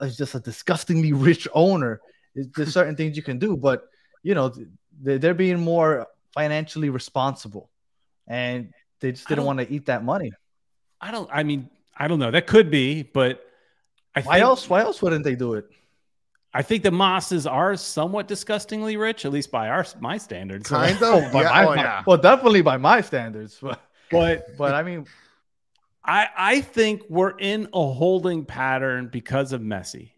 [0.00, 2.00] it's just a disgustingly rich owner,
[2.34, 3.88] there's certain things you can do, but
[4.22, 4.52] you know,
[5.02, 7.70] they- they're being more financially responsible
[8.26, 10.32] and they just didn't want to eat that money.
[11.00, 11.30] I don't.
[11.32, 12.30] I mean, I don't know.
[12.30, 13.44] That could be, but
[14.14, 14.70] I Why think, else?
[14.70, 15.66] Why else wouldn't they do it?
[16.54, 20.68] I think the Mases are somewhat disgustingly rich, at least by our my standards.
[20.70, 21.02] Kind of.
[21.02, 21.48] Oh, by yeah.
[21.50, 22.02] my- oh, yeah.
[22.06, 23.80] Well, definitely by my standards, but
[24.10, 25.06] But but I mean,
[26.04, 30.12] I I think we're in a holding pattern because of Messi.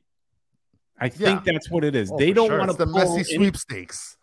[1.03, 2.11] I think that's what it is.
[2.13, 2.59] Oh, they don't sure.
[2.59, 4.19] want to the pull Messi any, sweepstakes.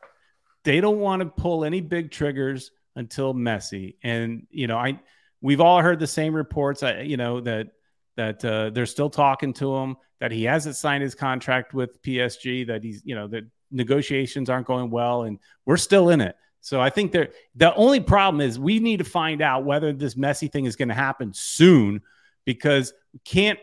[0.63, 3.95] they don't want to pull any big triggers until Messi.
[4.03, 4.99] And you know, I
[5.41, 6.83] we've all heard the same reports.
[6.83, 7.67] I, you know that
[8.15, 9.95] that uh, they're still talking to him.
[10.19, 12.67] That he hasn't signed his contract with PSG.
[12.67, 16.35] That he's you know that negotiations aren't going well, and we're still in it.
[16.61, 20.15] So I think there the only problem is we need to find out whether this
[20.15, 22.01] Messi thing is going to happen soon
[22.45, 23.59] because we can't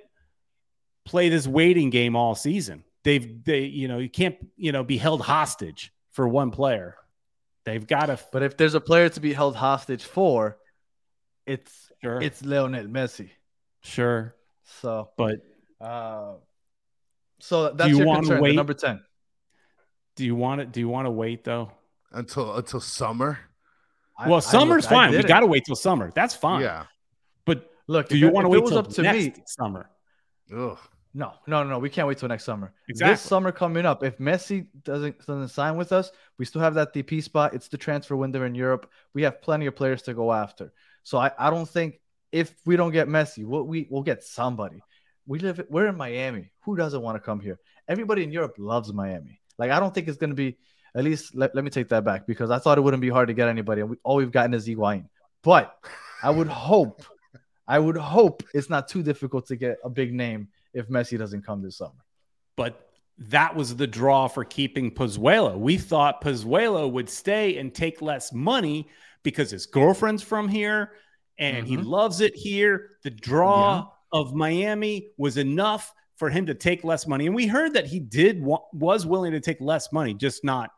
[1.04, 2.84] play this waiting game all season.
[3.02, 6.96] They've they you know you can't you know be held hostage for one player.
[7.64, 10.58] They've got to but if there's a player to be held hostage for,
[11.46, 13.30] it's sure it's Lionel Messi.
[13.82, 14.34] sure,
[14.80, 15.36] So but
[15.80, 16.34] uh,
[17.40, 18.36] so that's you your wanna concern.
[18.38, 18.56] the wait?
[18.56, 19.02] number ten.
[20.16, 20.72] do you want it?
[20.72, 21.70] Do you want to wait though?
[22.12, 23.38] until until summer.
[24.16, 25.10] I- well, I summer's I fine.
[25.10, 26.12] We got to wait till summer.
[26.14, 26.62] That's fine.
[26.62, 26.84] Yeah.
[27.44, 28.08] But look.
[28.08, 29.42] do you want to wait it was till up to next me?
[29.46, 29.90] summer?
[30.56, 30.78] Ugh.
[31.16, 31.78] No, no, no, no.
[31.80, 32.72] We can't wait till next summer.
[32.88, 33.12] Exactly.
[33.14, 36.92] This summer coming up, if Messi doesn't doesn't sign with us, we still have that
[36.94, 37.54] DP spot.
[37.54, 38.88] It's the transfer window in Europe.
[39.14, 40.72] We have plenty of players to go after.
[41.04, 42.00] So I, I don't think
[42.32, 44.82] if we don't get Messi, we'll, we we'll get somebody.
[45.26, 46.50] We live we're in Miami.
[46.64, 47.58] Who doesn't want to come here?
[47.86, 49.40] Everybody in Europe loves Miami.
[49.58, 50.58] Like I don't think it's gonna be
[50.94, 53.28] at least let, let me take that back because I thought it wouldn't be hard
[53.28, 53.80] to get anybody.
[53.80, 55.06] And we, all we've gotten is Higuain.
[55.42, 55.76] But
[56.22, 57.04] I would hope,
[57.66, 61.44] I would hope it's not too difficult to get a big name if Messi doesn't
[61.44, 61.92] come this summer.
[62.56, 62.88] But
[63.18, 65.56] that was the draw for keeping Pozuelo.
[65.56, 68.88] We thought Pozuelo would stay and take less money
[69.24, 70.92] because his girlfriend's from here
[71.38, 71.86] and he Mhm.
[71.86, 72.90] loves it here.
[73.02, 77.26] The draw of Miami was enough for him to take less money.
[77.26, 80.70] And we heard that he did wa- was willing to take less money, just not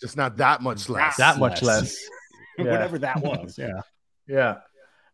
[0.00, 1.16] Just not that much less.
[1.16, 1.80] That much less.
[1.82, 2.08] less.
[2.58, 2.64] Yeah.
[2.70, 3.56] whatever that was.
[3.56, 3.80] Yeah.
[4.26, 4.58] Yeah.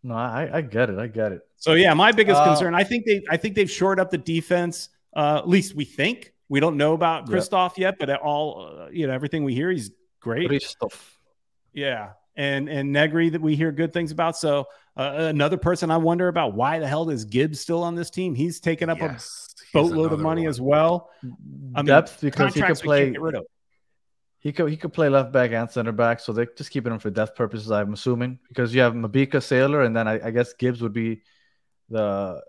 [0.02, 0.98] No, I, I get it.
[0.98, 1.42] I get it.
[1.56, 2.74] So yeah, my biggest Uh, concern.
[2.74, 3.22] I think they.
[3.30, 4.88] I think they've shored up the defense.
[5.14, 6.32] Uh, at least we think.
[6.48, 7.36] We don't know about Yeah.
[7.36, 10.48] Kryvtsov yet, but at all uh, you know, everything we hear, he's great.
[10.50, 10.92] Kryvtsov.
[11.72, 14.36] Yeah, and and Negri that we hear good things about.
[14.38, 14.66] So
[14.96, 18.34] uh, another person I wonder about why the hell is Gibbs still on this team?
[18.34, 20.48] He's taken up Yes, a boatload of money one.
[20.50, 21.10] as well.
[21.74, 23.10] I mean, Depth because he could play.
[23.10, 23.44] get rid of.
[24.38, 27.00] He could he could play left back and center back, so they're just keeping him
[27.00, 27.72] for depth purposes.
[27.72, 31.22] I'm assuming because you have Mabika Sailor, and then I, I guess Gibbs would be
[31.90, 32.40] the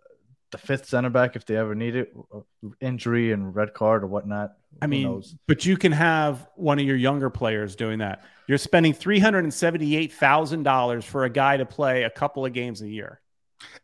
[0.52, 2.40] the fifth center back if they ever need it, uh,
[2.82, 4.54] injury and red card or whatnot.
[4.82, 5.36] I Who mean, knows?
[5.48, 8.24] but you can have one of your younger players doing that.
[8.48, 12.46] You're spending three hundred and seventy-eight thousand dollars for a guy to play a couple
[12.46, 13.22] of games a year.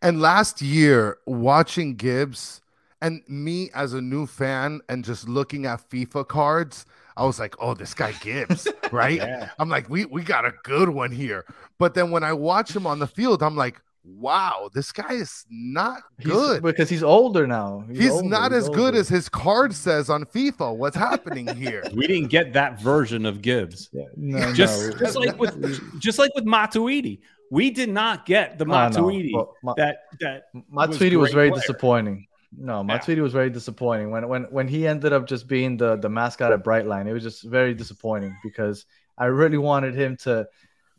[0.01, 2.61] And last year, watching Gibbs
[3.01, 6.85] and me as a new fan and just looking at FIFA cards,
[7.17, 9.17] I was like, oh, this guy Gibbs, right?
[9.17, 9.49] Yeah.
[9.59, 11.45] I'm like, we, we got a good one here.
[11.77, 15.45] But then when I watch him on the field, I'm like, wow, this guy is
[15.49, 16.63] not He's- good.
[16.63, 17.83] because he's older now.
[17.91, 20.75] He's, older, not he's as good as his card says on FIFA.
[20.77, 21.83] What's happening here?
[21.95, 23.89] We didn't get that version of Gibbs.
[23.91, 24.97] Yeah, no, just no.
[24.99, 27.19] just like with just like with Matuidi,
[27.51, 28.73] we did not get the Oh, no.
[28.73, 31.61] Matuidi Well, Ma- that that Matuidi was was very player.
[31.61, 32.27] disappointing.
[32.57, 32.97] No, Yeah.
[32.97, 36.51] Matuidi was very disappointing when when when he ended up just being the the mascot
[36.53, 37.07] at Brightline.
[37.07, 38.85] It was just very disappointing because
[39.17, 40.47] I really wanted him to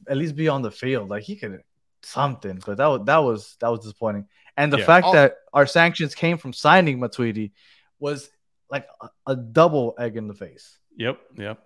[0.09, 1.09] at least be on the field.
[1.11, 1.63] Like he could
[2.03, 4.27] something, but that was that was that was disappointing.
[4.57, 4.87] And the Yeah.
[4.87, 5.13] fact Oh.
[5.13, 7.53] that our sanctions came from signing Matuidi
[7.99, 8.31] was
[8.71, 10.79] like a, a double egg in the face.
[10.97, 11.63] Yep, yep.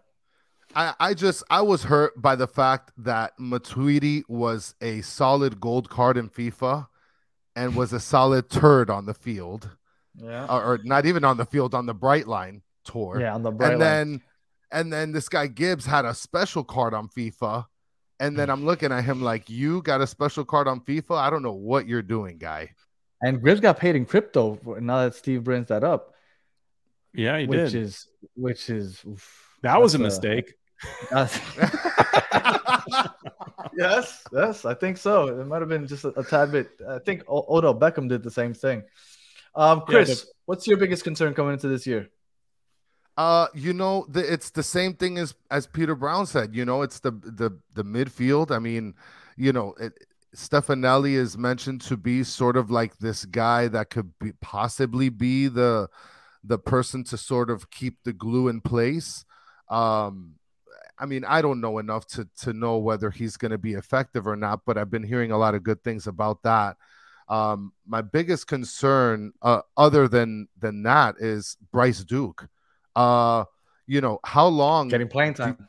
[0.74, 5.88] I, I just I was hurt by the fact that Matuidi was a solid gold
[5.90, 6.86] card in FIFA
[7.56, 9.68] and was a solid turd on the field.
[10.16, 10.46] Yeah.
[10.46, 13.20] or, or not even on the field on the Brightline tour.
[13.20, 13.88] Yeah, on the bright and line.
[13.88, 14.22] then
[14.72, 17.66] and then this guy Gibbs had a special card on FIFA.
[18.20, 21.16] And then I'm looking at him like, you got a special card on FIFA?
[21.16, 22.70] I don't know what you're doing, guy.
[23.22, 26.14] And Gibbs got paid in crypto for- now that Steve brings that up,
[27.14, 27.50] Yeah, he did.
[27.64, 27.82] which did.
[27.82, 30.52] is which is oof, that was a that's mistake.
[33.76, 35.28] yes, yes, I think so.
[35.40, 36.70] It might have been just a, a tad bit.
[36.88, 38.82] I think o- Odell Beckham did the same thing.
[39.54, 42.08] Um, Yeah, Chris, what's your biggest concern coming into this year?
[43.16, 46.54] Uh, you know, the, it's the same thing as as Pieter Brown said.
[46.54, 48.50] You know, it's the the the midfield.
[48.50, 48.94] I mean,
[49.36, 49.92] you know, it,
[50.34, 55.48] Stefanelli is mentioned to be sort of like this guy that could be possibly be
[55.48, 55.88] the
[56.44, 59.24] the person to sort of keep the glue in place.
[59.68, 60.34] Um,
[60.98, 64.26] I mean, I don't know enough to to know whether he's going to be effective
[64.26, 66.76] or not, but I've been hearing a lot of good things about that.
[67.28, 72.48] Um, my biggest concern, uh, other than than that, is Bryce Duke.
[72.96, 73.44] Uh,
[73.86, 75.68] you know, how long Getting playing time.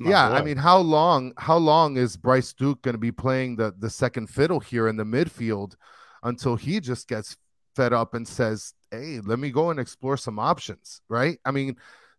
[0.00, 0.34] Yeah, boy.
[0.36, 1.32] I mean, how long?
[1.36, 4.96] How long is Bryce Duke going to be playing the the second fiddle here in
[4.96, 5.74] the midfield
[6.22, 7.36] until he just gets
[7.74, 11.38] fed up and says, "Hey, let me go and explore some options." Right?
[11.44, 11.76] I mean,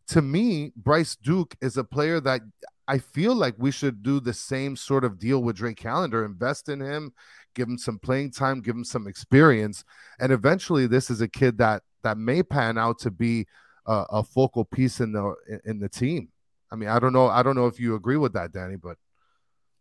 [0.10, 2.42] to me, Bryce Duke is a player that
[2.88, 6.26] I feel like we should do the same sort of deal with Drake Callender.
[6.26, 7.14] invest in him,
[7.56, 9.86] give him some playing time, give him some experience,
[10.20, 13.48] and eventually, this is a kid that that may pan out to be
[13.86, 16.30] a, a focal piece in the in the team.
[16.72, 17.28] I mean, I don't know.
[17.28, 18.98] I don't know if you agree with that, Danny, but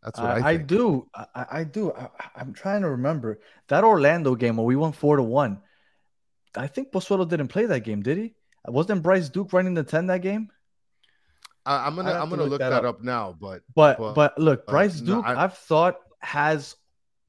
[0.02, 1.08] that's what I, I, I do.
[1.14, 1.92] I, I do.
[1.92, 5.60] I, I'm trying to remember that Orlando game where we won four to one.
[6.56, 8.34] I think Pozuelo didn't play that game, did he?
[8.66, 10.50] Wasn't Bryce Duke running the ten that game?
[11.64, 12.96] I, am gonna have I'm to gonna look look that that up.
[12.96, 16.74] up, now, but But Well, but look, uh, Bryce no, Duke, I- I've thought has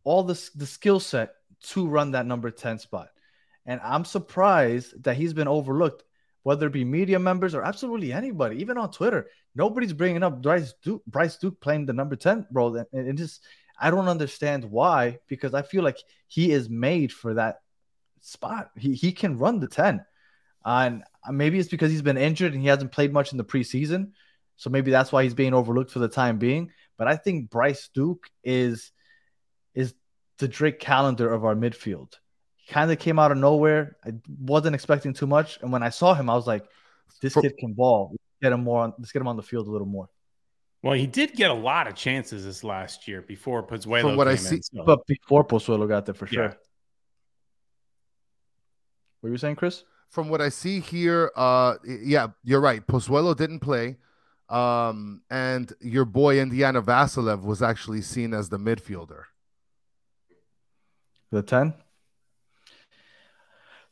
[0.04, 3.10] all the the skill set to run that number ten spot,
[3.66, 6.04] and I'm surprised that he's been overlooked.
[6.44, 10.74] Whether it be media members or absolutely anybody, even on Twitter, nobody's bringing up Bryce
[10.84, 11.04] Duke.
[11.06, 13.44] Bryce Duke playing the number ten role, and it just
[13.80, 17.62] I don't understand why because I feel like he is made for that
[18.22, 18.72] spot.
[18.76, 20.04] He he can run the ten,
[20.66, 24.12] and maybe it's because he's been injured and he hasn't played much in the preseason.
[24.58, 26.72] So maybe that's why he's being overlooked for the time being.
[26.98, 28.92] But I think Bryce Duke is
[29.74, 29.94] is
[30.38, 32.14] the Drake Callender of our midfield.
[32.64, 33.98] He kind of came out of nowhere.
[34.06, 36.64] I wasn't expecting too much, and when I saw him, I was like,
[37.22, 38.10] "This For- kid can ball.
[38.12, 38.82] Let's get him more.
[38.84, 40.10] On, let's get him on the field a little more."
[40.84, 44.28] well, he did get a lot of chances this last year before Pozuelo From what
[44.28, 46.44] I came see- in, so- But before Pozuelo got there, for sure.
[46.46, 46.54] Yeah.
[49.20, 49.84] What were you saying, Chris?
[50.10, 52.86] from what I see here, uh, yeah, you're right.
[52.86, 53.96] Pozuelo didn't play,
[54.50, 59.24] um, and your boy Indiana Vassilev was actually seen as the midfielder.
[61.32, 61.74] The 10?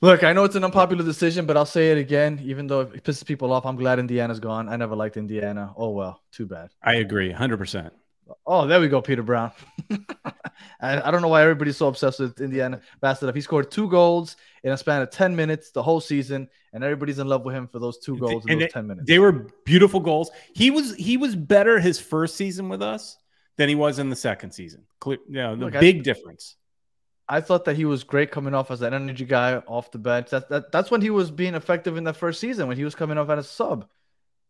[0.02, 2.40] Look, I know it's an unpopular decision, but I'll say it again.
[2.44, 4.70] Even though it pisses people off, I'm glad Indiana's gone.
[4.70, 5.74] I never liked Indiana.
[5.76, 6.70] Oh, well, too bad.
[6.82, 7.94] I agree, hundred percent.
[8.46, 9.52] Oh, there we go, Pieter Brown.
[10.82, 13.34] I, I don't know why everybody's so obsessed with Indiana Vassilev.
[13.36, 17.18] He scored two goals in a span of 10 minutes the whole season, and everybody's
[17.20, 19.08] in love with him for those two goals in And those they- 10 minutes.
[19.08, 20.32] They were beautiful goals.
[20.54, 23.18] He was he was better his first season with us
[23.58, 24.86] than he was in the second season.
[25.00, 26.56] Clear, you know, the Look, I- big difference.
[27.32, 30.32] I thought that he was great coming off as an energy guy off the bench.
[30.32, 32.96] That, that that's when he was being effective in the first season when he was
[32.96, 33.88] coming off as a sub.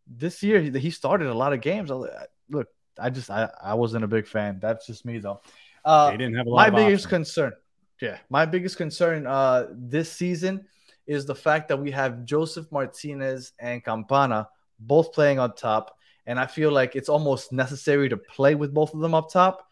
[0.06, 1.90] This year he, he started a lot of games.
[1.90, 2.68] I, look,
[2.98, 4.58] I just I, I wasn't a big fan.
[4.60, 5.42] That's just me though.
[5.84, 7.06] Uh, They didn't have a lot my biggest options.
[7.06, 7.52] concern,
[8.00, 10.66] yeah, my biggest concern uh this season
[11.06, 16.40] is the fact that we have Josef Martinez and Campana both playing on top, and
[16.40, 19.66] I feel like it's almost necessary to play with both of them up top.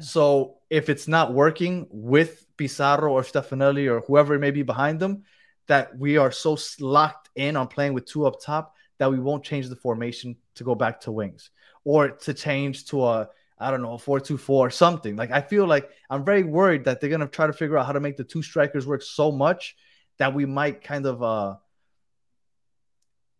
[0.00, 5.00] So if it's not working with Pizarro or Stefanelli or whoever it may be behind
[5.00, 5.24] them,
[5.66, 9.44] that we are so locked in on playing with two up top that we won't
[9.44, 11.50] change the formation to go back to wings
[11.84, 13.28] or to change to a
[13.62, 15.16] I don't know, a 4-2-4 or something.
[15.16, 17.92] Like I feel like I'm very worried that they're gonna try to figure out how
[17.92, 19.76] to make the two strikers work so much
[20.18, 21.56] that we might kind of uh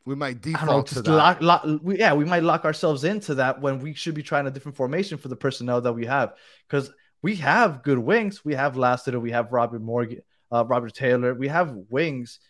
[0.04, 1.10] We might don't know, default to that.
[1.10, 4.46] lock, lock, we, yeah, we might lock ourselves into that when we should be trying
[4.46, 6.34] a different formation for the personnel that we have.
[6.66, 6.90] Because
[7.22, 8.44] we have good wings.
[8.44, 10.20] We have Lassiter, we have Robert Morgan,
[10.50, 12.40] uh, Robert Taylor, we have wings,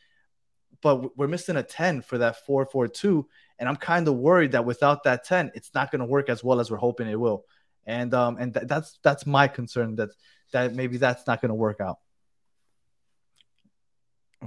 [0.81, 3.27] but we're missing a 10 for that 4 4 2.
[3.59, 6.43] And I'm kind of worried that without that 10, it's not going to work as
[6.43, 7.45] well as we're hoping it will.
[7.85, 10.11] And um and th- that's that's my concern that
[10.53, 11.99] that maybe that's not going to work out.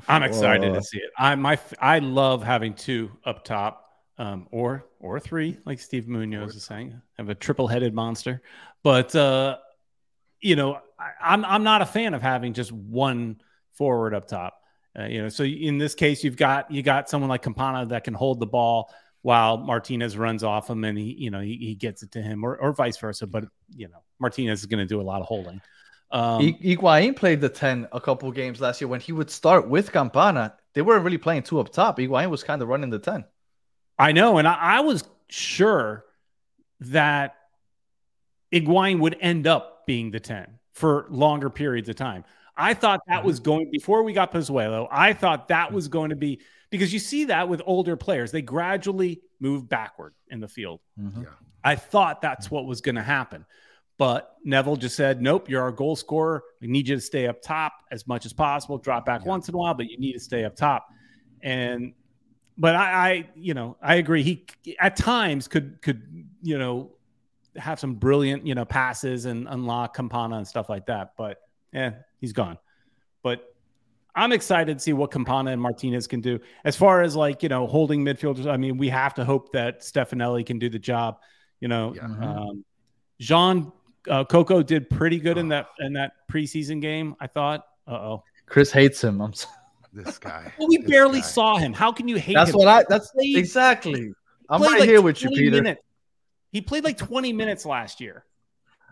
[0.07, 1.11] I'm excited Uh, to see it.
[1.17, 6.55] I my I love having two up top, um, or or three, like Steve Munoz
[6.55, 6.99] is saying.
[7.17, 8.41] Have a triple headed monster,
[8.83, 9.57] but uh,
[10.41, 13.41] you know, I, I'm I'm not a fan of having just one
[13.73, 14.59] forward up top.
[14.97, 18.03] Uh, you know, so in this case, you've got you got someone like Campana that
[18.03, 21.75] can hold the ball while Martinez runs off him and he you know he, he
[21.75, 23.27] gets it to him, or or vice versa.
[23.27, 25.61] But you know, Martinez is going to do a lot of holding.
[26.13, 29.67] Um, I- Higuain played the 10 a couple games last year when he would start
[29.67, 30.55] with Campana.
[30.73, 31.97] They weren't really playing two up top.
[31.97, 33.25] Higuain was kind of running the 10.
[33.99, 36.05] I know, and I, I was sure
[36.81, 37.35] that
[38.51, 42.23] Higuain would end up being the 10 for longer periods of time.
[42.55, 44.87] I thought that was going before we got Pozuelo.
[44.91, 48.41] I thought that was going to be because you see that with older players, they
[48.43, 50.79] gradually move backward in the field.
[50.97, 51.23] Yeah.
[51.63, 53.45] I thought that's what was going to happen.
[54.03, 56.43] But Neville just said, nope, you're our goal scorer.
[56.59, 58.77] We need you to stay up top as much as possible.
[58.77, 60.89] Drop back once in a while, but you need to stay up top.
[61.41, 61.93] And,
[62.57, 64.21] but I, I, you know, I agree.
[64.21, 64.45] He
[64.77, 66.01] at times could, could,
[66.41, 66.91] you know,
[67.55, 71.13] have some brilliant, you know, passes and unlock Campana and stuff like that.
[71.17, 71.37] But
[71.71, 72.57] yeah, he's gone.
[73.21, 73.55] But
[74.13, 76.41] I'm excited to see what Campana and Martinez can do.
[76.65, 79.79] As far as like, you know, holding midfielders, I mean, we have to hope that
[79.79, 81.19] Stefanelli can do the job.
[81.61, 82.03] You know, Yeah.
[82.03, 82.65] um,
[83.21, 83.71] Jean
[84.09, 87.15] uh, Coco did pretty good in that in that preseason game.
[87.19, 87.65] I thought.
[87.87, 88.23] Uh oh.
[88.45, 89.21] Chris hates him.
[89.21, 89.55] I'm sorry.
[89.93, 90.51] This guy.
[90.57, 91.25] Well, we This barely guy.
[91.27, 91.71] saw him.
[91.73, 92.55] How can you hate That's him?
[92.57, 92.83] what I.
[92.89, 94.11] That's Played- exactly.
[94.49, 95.51] I'm right like here with you, Pieter.
[95.61, 95.81] minutes.
[96.51, 98.25] He played like 20 minutes last year.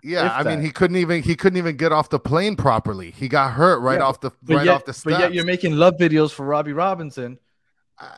[0.03, 3.12] Yeah, If I mean he couldn't even he couldn't even get off the plane properly.
[3.12, 5.14] He got hurt right Yeah, off the right yet, off the steps.
[5.16, 7.38] but yet you're making love videos for Robbie Robinson,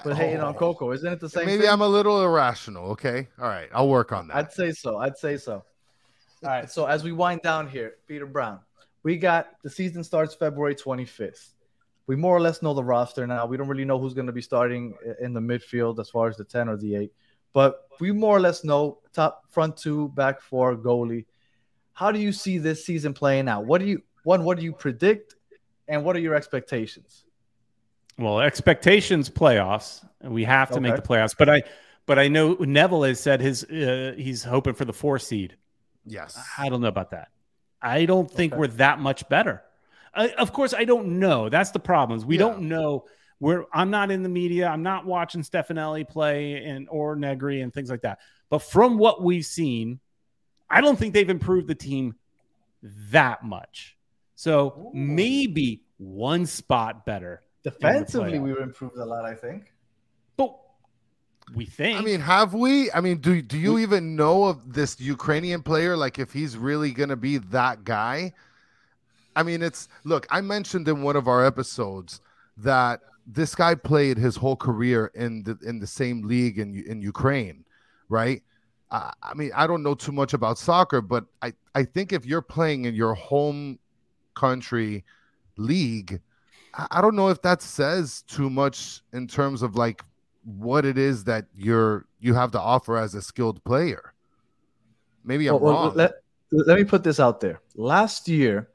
[0.05, 0.57] but hating on Oh.
[0.57, 0.91] Coco.
[0.93, 1.45] Isn't it the same?
[1.45, 1.71] Maybe thing?
[1.71, 2.91] I'm a little irrational.
[2.91, 4.37] Okay, all right, I'll work on that.
[4.37, 4.97] I'd say so.
[4.97, 5.63] I'd say so.
[6.43, 6.69] All right.
[6.69, 8.59] So as we wind down here, Pieter Brown,
[9.03, 11.53] we got the season starts February 25th.
[12.05, 13.45] We more or less know the roster now.
[13.45, 16.35] We don't really know who's going to be starting in the midfield as far as
[16.35, 17.11] the 10 or the 8,
[17.53, 21.25] but we more or less know top front two, back four, goalie.
[21.93, 23.65] How do you see this season playing out?
[23.65, 24.43] What do you one?
[24.43, 25.35] What do you predict,
[25.87, 27.23] and what are your expectations?
[28.17, 30.05] Well, expectations playoffs.
[30.21, 31.35] We have to make the playoffs.
[31.37, 31.63] But I
[32.05, 35.55] but I know Neville has said his uh, he's hoping for the four seed.
[36.05, 37.29] Yes, I don't know about that.
[37.81, 38.59] I don't think Okay.
[38.59, 39.63] we're that much better.
[40.13, 41.49] I, of course, I don't know.
[41.49, 42.17] That's the problem.
[42.17, 42.39] is We Yeah.
[42.39, 43.05] don't know.
[43.39, 44.67] We're I'm not in the media.
[44.67, 48.19] I'm not watching Stefanelli play and or Negri and things like that.
[48.49, 49.99] But from what we've seen,
[50.69, 52.15] I don't think they've improved the team
[53.11, 53.97] that much.
[54.35, 54.91] So Ooh.
[54.93, 57.41] maybe one spot better.
[57.63, 59.25] Defensively, we improved a lot.
[59.25, 59.73] I think.
[60.37, 60.55] But
[61.53, 61.99] we think.
[61.99, 62.91] I mean, have we?
[62.91, 65.97] I mean, do do you even know of this Ukrainian player?
[65.97, 68.33] Like, if he's really gonna be that guy?
[69.35, 70.27] I mean, it's look.
[70.29, 72.21] I mentioned in one of our episodes
[72.57, 77.01] that this guy played his whole career in the in the same league in in
[77.01, 77.65] Ukraine,
[78.09, 78.41] right?
[78.91, 82.25] Uh, I mean, I don't know too much about soccer, but I I think if
[82.25, 83.79] you're playing in your home
[84.35, 85.03] country
[85.57, 86.21] league,
[86.73, 90.03] I, I don't know if that says too much in terms of like
[90.43, 94.13] what it is that you're you have to offer as a skilled player.
[95.23, 95.95] Maybe I'm Well, well, wrong.
[95.95, 96.13] let,
[96.51, 97.61] let me put this out there.
[97.75, 98.69] Last year,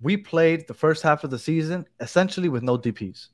[0.00, 3.28] we played the first half of the season essentially with no DPs.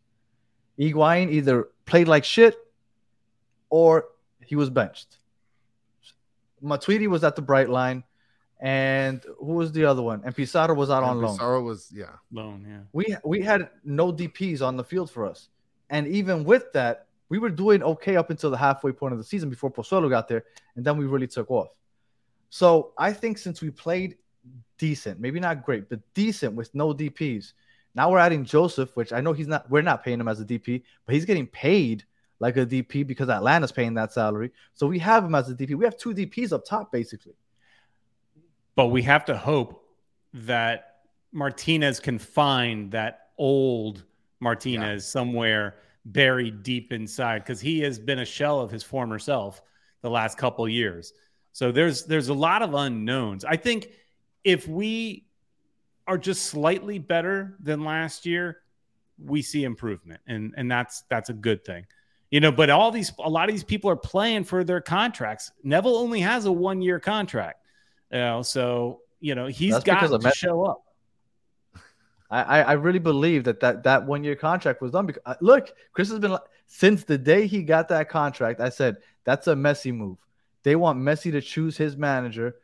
[0.78, 2.56] Higuain either played like shit
[3.70, 4.06] or
[4.44, 5.18] he was benched.
[6.62, 8.02] Matuidi was at the Brightline,
[8.60, 10.22] and who was the other one?
[10.24, 11.36] And Pizarro was out on And loan.
[11.36, 12.16] Pizarro was yeah.
[12.32, 12.80] loan, yeah.
[12.92, 15.48] We we had no DPs on the field for us,
[15.90, 19.24] and even with that, we were doing okay up until the halfway point of the
[19.24, 20.44] season before Pozuelo got there,
[20.76, 21.68] and then we really took off.
[22.50, 24.16] So I think since we played
[24.78, 27.52] decent, maybe not great, but decent with no DPs,
[27.94, 29.68] now we're adding Josef, which I know he's not.
[29.70, 32.04] We're not paying him as a DP, but he's getting paid
[32.40, 34.52] like a DP because Atlanta's paying that salary.
[34.74, 35.74] So we have him as a DP.
[35.74, 37.34] We have two DPs up top basically.
[38.76, 39.84] But we have to hope
[40.32, 41.00] that
[41.32, 44.04] Martinez can find that old
[44.38, 45.76] Martinez somewhere
[46.12, 49.62] buried deep inside because he has been a shell of his former self
[50.02, 51.12] the last couple years.
[51.52, 53.44] So there's there's a lot of unknowns.
[53.44, 53.90] I think
[54.44, 55.26] if we
[56.06, 58.58] are just slightly better than last year,
[59.22, 61.86] we see improvement, and and that's that's a good thing.
[62.30, 65.50] You know, but all these a lot of these people are playing for their contracts.
[65.62, 67.64] Neville only has a one year contract.
[68.12, 70.82] You know, so you know he's That's got to Met- show up.
[72.30, 75.72] I, I really believe that that, that one year contract was done because uh, look,
[75.92, 78.60] Chris has been since the day he got that contract.
[78.60, 80.18] I said that's a Messi move.
[80.62, 82.56] They want Messi to choose his manager,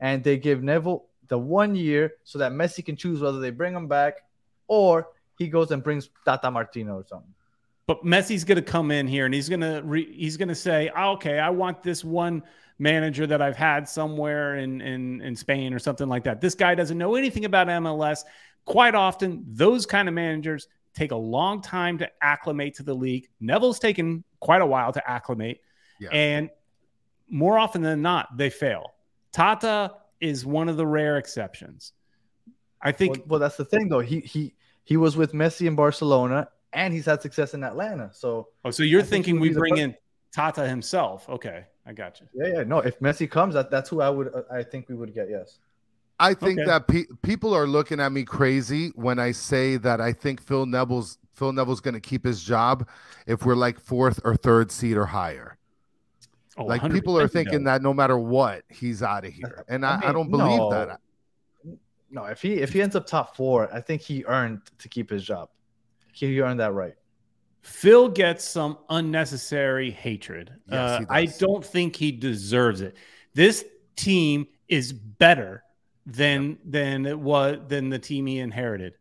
[0.00, 3.74] and they give Neville the one year so that Messi can choose whether they bring
[3.74, 4.16] him back
[4.66, 5.08] or
[5.38, 7.32] he goes and brings Tata Martino or something.
[7.86, 10.54] But Messi's going to come in here and he's going to re- he's going to
[10.54, 12.42] say, oh, "Okay, I want this one
[12.78, 16.74] manager that I've had somewhere in, in in Spain or something like that." This guy
[16.74, 18.24] doesn't know anything about MLS.
[18.64, 23.28] Quite often, those kind of managers take a long time to acclimate to the league.
[23.40, 25.60] Neville's taken quite a while to acclimate,
[26.00, 26.10] Yeah.
[26.10, 26.50] and
[27.28, 28.94] more often than not, they fail.
[29.32, 31.92] Tata is one of the rare exceptions.
[32.80, 34.00] I think Well, well, that's the thing though.
[34.00, 34.54] He he
[34.84, 38.10] he was with Messi in Barcelona, and he's had success in Atlanta.
[38.12, 39.94] So Oh, so you're I thinking he would we be the bring in
[40.32, 41.28] Tata himself?
[41.28, 42.26] Okay, I got you.
[42.34, 42.78] yeah, yeah, no.
[42.80, 45.30] If Messi comes, that that's who I would uh, I think we would get.
[45.30, 45.58] Yes.
[46.22, 46.66] I think Okay.
[46.66, 50.66] that pe- people are looking at me crazy when I say that I think Phil
[50.66, 52.88] Neville's Phil Neville's going to keep his job
[53.26, 55.58] if we're like fourth or third seed or higher.
[56.56, 57.64] Oh, like people are thinking does.
[57.64, 60.70] that no matter what, he's out of here, and I, I, mean, don't believe no.
[60.70, 61.00] that.
[62.10, 65.10] No, if he if he ends up top four, I think he earned to keep
[65.10, 65.48] his job.
[66.12, 66.94] He earned that right.
[67.62, 70.52] Phil gets some unnecessary hatred.
[70.70, 72.96] Yes, Uh, I don't think he deserves it.
[73.34, 73.64] This
[73.96, 75.62] team is better
[76.06, 78.94] than than it was than the team he inherited.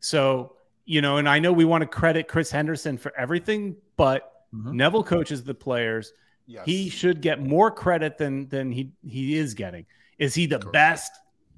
[0.00, 0.56] So
[0.86, 4.74] you know, and I know we want to credit Chris Henderson for everything, but Mhm.
[4.74, 6.12] Neville coaches the players.
[6.46, 6.64] Yes.
[6.66, 9.86] He should get more credit than than he he is getting.
[10.18, 10.72] Is he the Correct.
[10.72, 11.12] best?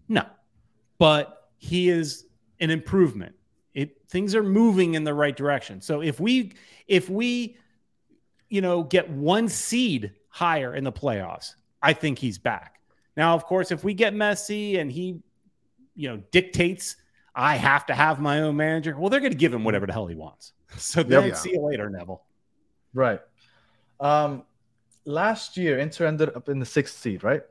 [0.08, 0.24] No,
[0.98, 2.26] but he is
[2.60, 3.34] an improvement.
[3.74, 5.80] It things are moving in the right direction.
[5.80, 6.52] So if we
[6.86, 7.56] if we
[8.48, 12.75] you know get one seed higher in the playoffs, I think he's back.
[13.16, 15.20] Now, of course, if we get Messi and he
[15.94, 16.96] you know dictates
[17.34, 19.92] I have to have my own manager, well, they're going to give him whatever the
[19.92, 20.52] hell he wants.
[20.78, 21.34] So then Yeah.
[21.34, 22.22] see you later, Neville.
[22.94, 23.20] Right.
[24.00, 24.42] Um,
[25.04, 27.42] last year, Inter ended up in the sixth seed, right?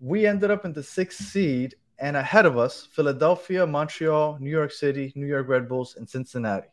[0.00, 4.72] We ended up in the sixth seed, and ahead of us, Philadelphia, Montreal, New York
[4.72, 6.68] City, New York Red Bulls, and Cincinnati.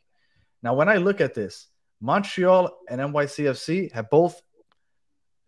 [0.61, 1.67] Now, when I look at this,
[2.01, 4.41] Montreal and NYCFC have both,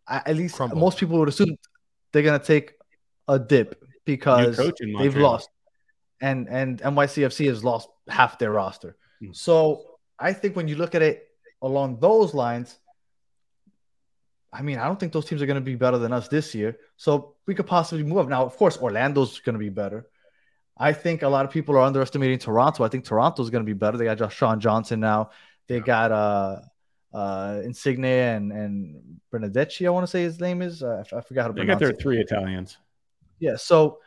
[0.08, 0.80] at least Crumbled.
[0.80, 1.58] most people would assume
[2.16, 2.76] they're going to take
[3.28, 5.49] a dip because they've lost,
[6.22, 8.95] and and NYCFC has lost half their roster.
[9.20, 9.34] Hmm.
[9.34, 9.84] So
[10.18, 11.28] I think when you look at it
[11.61, 12.80] along those lines,
[14.53, 16.55] I mean, I don't think those teams are going to be better than us this
[16.55, 16.78] year.
[16.95, 18.30] So we could possibly move up.
[18.30, 20.07] Now, of course, Orlando's going to be better.
[20.78, 22.86] I think a lot of people are underestimating Toronto.
[22.86, 23.97] I think Toronto's going to be better.
[23.97, 25.32] They got Josh Sean Johnson now.
[25.68, 26.59] They got uh
[27.16, 28.05] uh Insigne
[28.36, 29.82] and and Bernadette.
[29.82, 30.84] I want to say his name is.
[30.84, 32.01] Uh, I f- I forgot how to They pronounce got their it.
[32.01, 32.78] three Italians.
[33.39, 33.99] Yeah, so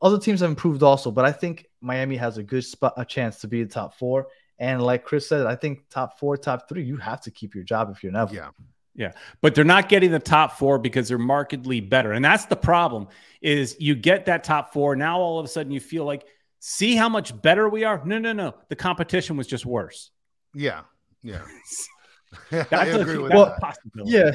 [0.00, 3.40] other teams have improved also, but I think Miami has a good spot, a chance
[3.40, 4.26] to be the top four.
[4.58, 7.64] And like Chris said, I think top four, top three, you have to keep your
[7.64, 8.36] job if you're Neville.
[8.36, 8.50] Yeah.
[8.94, 9.12] Yeah.
[9.40, 13.08] But they're not getting the top four because they're markedly better and that's the problem
[13.40, 16.26] is you get that top four now all of a sudden you feel like
[16.58, 20.10] see how much better we are no no no the competition was just worse
[20.54, 20.82] Yeah.
[21.22, 21.40] Yeah.
[22.70, 23.60] that's I a, agree with that's a that.
[23.60, 24.12] possibility.
[24.12, 24.32] Yeah.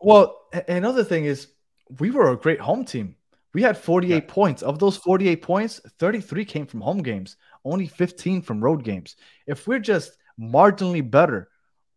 [0.00, 0.36] Well,
[0.68, 1.48] another thing is
[1.98, 3.16] we were a great home team.
[3.54, 4.62] We had 48 points.
[4.62, 9.16] Of those 48 points, 33 came from home games, only 15 from road games.
[9.46, 11.48] If we're just marginally better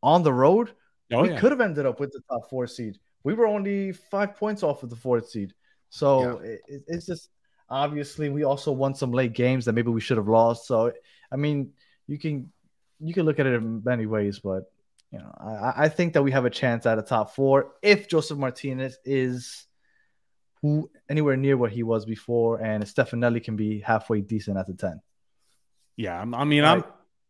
[0.01, 0.71] on the road,
[1.13, 2.97] oh we yeah could have ended up with the top four seed.
[3.23, 5.53] We were only five points off of the fourth seed.
[5.89, 7.29] So it, it- it's just
[7.69, 10.67] obviously we also won some late games that maybe we should have lost.
[10.67, 10.91] So
[11.31, 11.73] I mean,
[12.07, 12.51] you can
[12.99, 14.63] you can look at it in many ways, but
[15.11, 18.07] you know, I, I think that we have a chance at a top four if
[18.07, 19.65] Josef Martinez is
[20.61, 24.73] who anywhere near what he was before, and Stefanelli can be halfway decent at the
[24.73, 25.01] ten.
[25.97, 26.83] yeah I'm- i mean i'm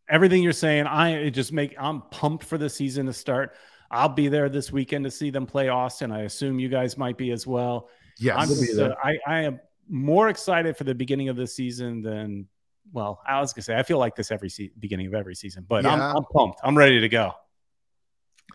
[0.08, 3.54] everything you're saying i it just make i'm pumped for the season to start
[3.90, 7.16] i'll be there this weekend to see them play austin i assume you guys might
[7.16, 8.36] be as well Yes.
[8.38, 9.58] I'm just, uh, I, I am
[9.88, 12.46] more excited for the beginning of the season than,
[12.92, 15.64] well, I was gonna say I feel like this every se- beginning of every season,
[15.66, 16.60] but I'm, I'm pumped.
[16.62, 17.32] I'm ready to go.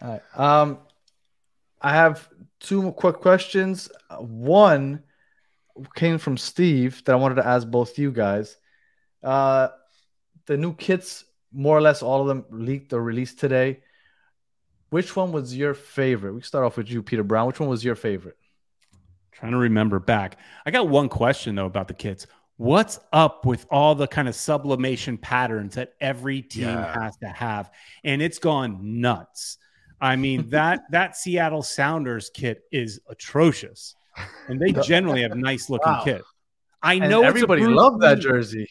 [0.02, 0.22] All right.
[0.40, 0.80] Um,
[1.82, 2.28] I have
[2.60, 3.90] two quick questions.
[4.10, 5.04] Uh, One
[5.96, 8.58] came from Steve that I wanted to ask both you guys.
[9.24, 9.70] Uh,
[10.46, 13.82] the new kits, more or less, all of them leaked or released today.
[14.90, 16.34] Which one was your favorite?
[16.34, 17.48] We can start off with you, Pieter Brown.
[17.48, 18.38] Which one was your favorite?
[19.34, 20.38] Trying to remember back.
[20.66, 22.26] I got one question though about the kits.
[22.56, 27.04] What's up with all the kind of sublimation patterns that every team Yeah.
[27.04, 27.70] has to have?
[28.04, 29.58] And it's gone nuts.
[30.02, 33.96] I mean, that that Seattle Sounders kit is atrocious.
[34.48, 36.04] And they generally have nice looking Wow.
[36.04, 36.24] kits.
[36.82, 38.68] I know it's everybody Bruce loved that jersey.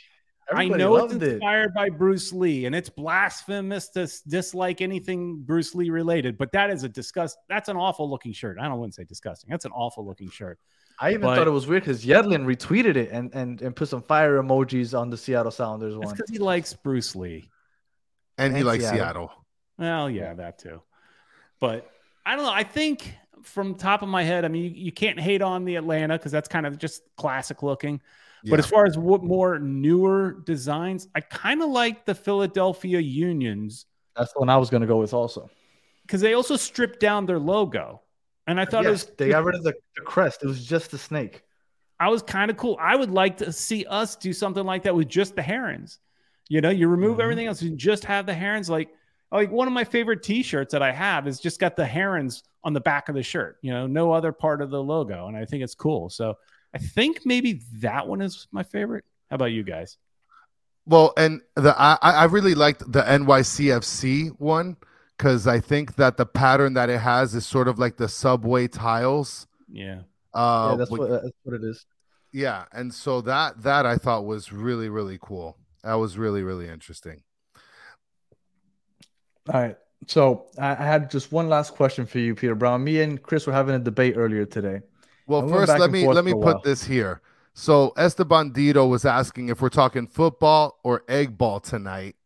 [0.51, 1.33] Everybody I know it's loved it.
[1.35, 6.39] inspired by Bruce Lee, and it's blasphemous to dislike anything Bruce Lee related.
[6.39, 7.37] But that is a disgust.
[7.49, 8.59] That's an awful looking shirt.
[8.61, 9.51] I don't want to say disgusting.
[9.51, 10.59] That's an awful looking shirt.
[11.01, 13.89] I even but- thought it was weird because Yedlin retweeted it and, and, and put
[13.89, 16.15] some fire emojis on the Seattle Sounders That's one.
[16.17, 17.51] because he likes Bruce Lee.
[18.39, 18.97] and he likes Seattle.
[18.99, 19.31] Seattle.
[19.79, 20.81] Well, yeah, that too.
[21.61, 21.91] But
[22.25, 22.53] I don't know.
[22.53, 25.77] I think from top of my head, I mean, you, you can't hate on the
[25.77, 28.01] Atlanta because that's kind of just classic looking.
[28.49, 33.87] But as far as what more newer designs, I kind of like the Philadelphia Unions
[34.17, 35.51] That's the one I was going to go with also.
[36.03, 38.03] because they also stripped down their logo.
[38.47, 40.45] And I thought it was they got rid of the, the crest.
[40.45, 41.43] It was just the snake.
[41.99, 42.77] I was kind of cool.
[42.81, 45.99] I would like to see us do something like that with just the herons.
[46.49, 47.23] You know, you remove Mhm.
[47.23, 48.71] everything else, you just have the herons.
[48.71, 48.91] Like,
[49.33, 52.73] like one of my favorite T-shirts that I have is just got the herons on
[52.73, 53.59] the back of the shirt.
[53.63, 56.09] You know, no other part of the logo, and I think it's cool.
[56.11, 56.35] So
[56.75, 59.05] I think maybe that one is my favorite.
[59.31, 59.97] How about you guys?
[60.87, 64.77] Well, and the I, I really liked the NYCFC one
[65.17, 68.69] because I think that the pattern that it has is sort of like the subway
[68.69, 69.47] tiles.
[69.71, 70.03] Yeah,
[70.35, 71.85] Uh, yeah, that's with- what, that's what it is.
[72.33, 75.57] yeah, and so that that I thought was really really cool.
[75.83, 77.23] That was really really interesting.
[79.53, 79.77] All right.
[80.07, 82.85] So I, had just one last question for you, Pieter Brown.
[82.85, 84.81] Me and Chris were having a debate earlier today.
[85.27, 86.63] Well, went first let me let me put while.
[86.63, 87.23] this here.
[87.55, 92.17] So Esteban Dito was asking if we're talking football or egg ball tonight.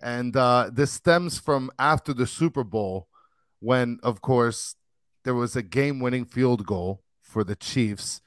[0.00, 3.08] And uh, this stems from after the Super Bowl,
[3.60, 4.76] when, of course,
[5.24, 8.20] there was a game winning field goal for the Chiefs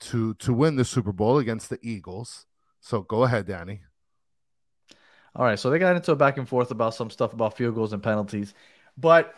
[0.00, 2.46] to, to win the Super Bowl against the Eagles.
[2.80, 3.80] So go ahead, Danny.
[5.36, 7.74] All right, so they got into a back and forth about some stuff about field
[7.74, 8.54] goals and penalties.
[8.96, 9.34] But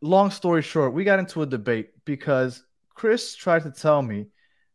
[0.00, 2.62] long story short, we got into a debate because
[2.94, 4.26] Chris tried to tell me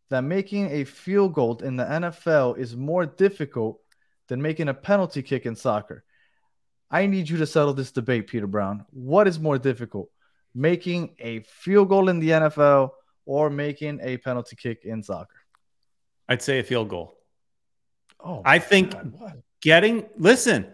[0.09, 3.80] that making a field goal in the NFL is more difficult
[4.28, 6.03] than making a penalty kick in soccer.
[6.91, 8.86] I need you to settle this debate, Pieter Brown.
[8.89, 10.09] What is more difficult,
[10.55, 12.91] making a field goal in the NFL
[13.26, 15.36] or making a penalty kick in soccer?
[16.28, 17.15] I'd say a field goal.
[18.24, 19.41] Oh, I think God?
[19.62, 20.68] Getting listen,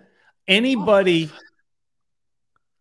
[0.47, 1.37] anybody oh,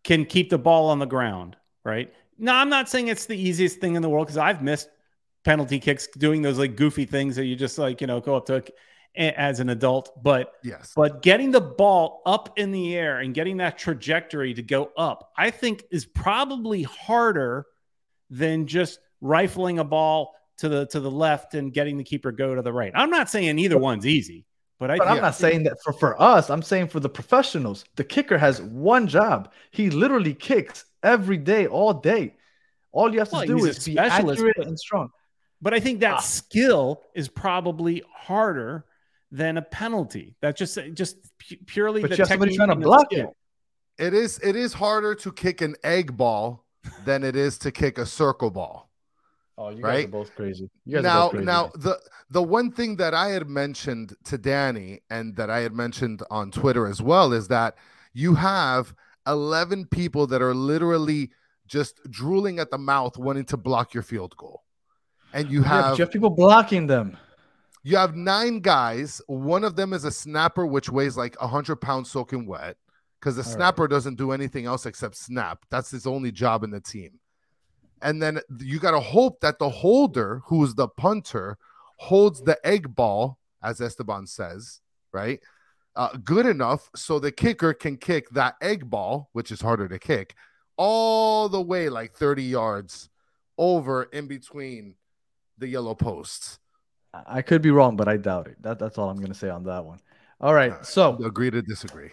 [0.03, 2.13] can keep the ball on the ground, right?
[2.37, 4.89] No, I'm not saying it's the easiest thing in the world because I've missed
[5.43, 8.45] penalty kicks doing those like goofy things that you just like, you know, go up
[8.47, 8.63] to
[9.17, 10.91] as an adult, but Yes.
[10.95, 15.31] but getting the ball up in the air and getting that trajectory to go up,
[15.37, 17.65] I think is probably harder
[18.29, 22.55] than just rifling a ball to the to the left and getting the keeper go
[22.55, 22.91] to the right.
[22.93, 24.45] I'm not saying either one's easy,
[24.79, 26.49] but I But I'm think- not saying that for, for us.
[26.49, 27.85] I'm saying for the professionals.
[27.95, 29.51] The kicker has one job.
[29.71, 32.35] He literally kicks every day, all day.
[32.91, 35.09] All you have to Well, do is be accurate but- and strong.
[35.61, 36.19] But I think that Ah.
[36.19, 38.85] skill is probably harder
[39.31, 40.35] than a penalty.
[40.41, 41.17] That just just
[41.65, 42.01] purely.
[42.01, 43.35] But the you have somebody technique trying to block skill.
[43.97, 44.07] it.
[44.07, 46.65] It is it is harder to kick an egg ball
[47.05, 48.84] than it is to kick a circle ball.
[49.57, 50.05] Oh, you guys Right?
[50.05, 50.69] are both crazy.
[50.85, 51.45] You guys now both crazy.
[51.45, 51.99] now the
[52.29, 56.51] the one thing that I had mentioned to Danny and that I had mentioned on
[56.51, 57.75] Twitter as well is that
[58.13, 58.93] you have
[59.27, 61.31] 11 people that are literally
[61.67, 64.63] just drooling at the mouth wanting to block your field goal.
[65.33, 67.17] And you Yeah, have you have people blocking them.
[67.83, 69.21] you have nine guys.
[69.27, 72.77] One of them is a snapper, which weighs like 100 pounds soaking wet
[73.19, 73.55] because the All right.
[73.55, 75.65] snapper doesn't do anything else except snap.
[75.69, 77.19] That's his only job in the team.
[78.01, 81.57] And then you got to hope that the holder, who's the punter,
[81.97, 84.81] holds the egg ball, as Esteban says,
[85.11, 85.39] right?
[85.95, 89.97] Uh, good enough so the kicker can kick that egg ball, which is harder to
[89.97, 90.35] kick,
[90.77, 93.09] all the way like 30 yards
[93.57, 94.95] over in between
[95.57, 96.59] the yellow posts.
[97.13, 98.61] I I could be wrong, but I doubt it.
[98.61, 99.99] That, that's all I'm going to say on that one.
[100.41, 100.85] All right.
[100.85, 102.09] So, Agree to disagree.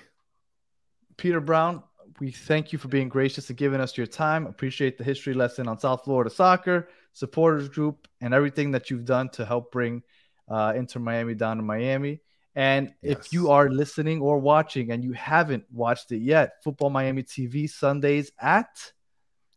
[1.16, 1.82] Pieter Brown,
[2.20, 4.46] we thank you for being gracious and giving us your time.
[4.46, 9.28] Appreciate the history lesson on South Florida soccer, supporters group, and everything that you've done
[9.30, 10.02] to help bring
[10.48, 12.20] uh, Inter Miami down to Miami.
[12.54, 17.22] And if you are listening or watching and you haven't watched it yet, Futbol Miami
[17.22, 18.92] TV Sundays at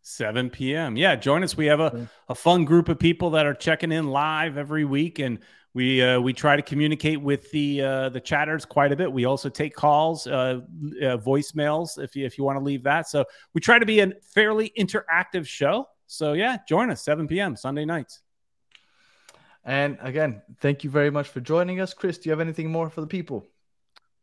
[0.02, 0.96] 7 p.m.
[0.96, 1.58] Yeah, join us.
[1.58, 5.20] We have a, a fun group of people that are checking in live every week,
[5.20, 5.40] and
[5.76, 9.12] we uh, we try to communicate with the uh, the chatters quite a bit.
[9.12, 10.62] We also take calls, uh,
[11.02, 13.10] uh, voicemails if you if you want to leave that.
[13.10, 15.90] So we try to be a fairly interactive show.
[16.08, 17.58] So yeah, join us 7 p.m.
[17.58, 18.22] Sunday nights.
[19.66, 21.94] and again, thank you very much for joining us.
[21.94, 23.46] Chris, do you have anything more for the people?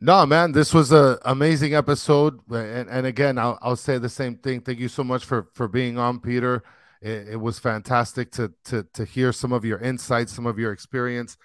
[0.01, 4.37] No, man, this was a amazing episode, and, and again, I'll, I'll say the same
[4.37, 4.63] thing.
[4.63, 6.63] Thank you so much for for being on, Pieter.
[7.03, 10.73] It, it was fantastic to to to hear some of your insights, some of your
[10.73, 11.37] experience,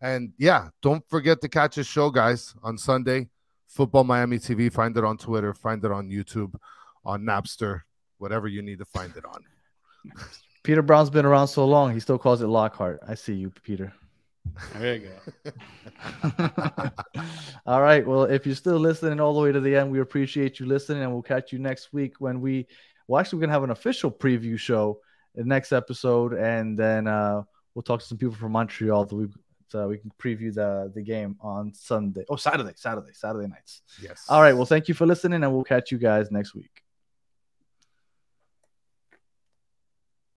[0.00, 3.28] and yeah, don't forget to catch his show, guys, on Sunday.
[3.76, 4.72] Futbol Miami TV.
[4.72, 5.52] Find it on Twitter.
[5.52, 6.54] Find it on YouTube,
[7.04, 7.80] on Napster,
[8.18, 9.42] whatever you need to find it on.
[10.62, 13.00] Pieter Brown's been around so long, he still calls it Lockhart.
[13.06, 13.92] I see you, Pieter.
[14.74, 15.10] There you
[15.44, 15.50] go.
[17.66, 18.06] all right.
[18.06, 21.02] Well, if you're still listening all the way to the end, we appreciate you listening,
[21.02, 22.66] and we'll catch you next week when we,
[23.06, 25.00] well, actually, we're gonna have an official preview show
[25.36, 27.42] the next episode, and then uh,
[27.74, 29.28] we'll talk to some people from Montreal that we
[29.68, 32.24] so we can preview the the game on Sunday.
[32.28, 33.82] Oh, Saturday, Saturday, Saturday nights.
[34.00, 34.24] Yes.
[34.28, 34.54] All right.
[34.54, 36.85] Well, thank you for listening, and we'll catch you guys next week.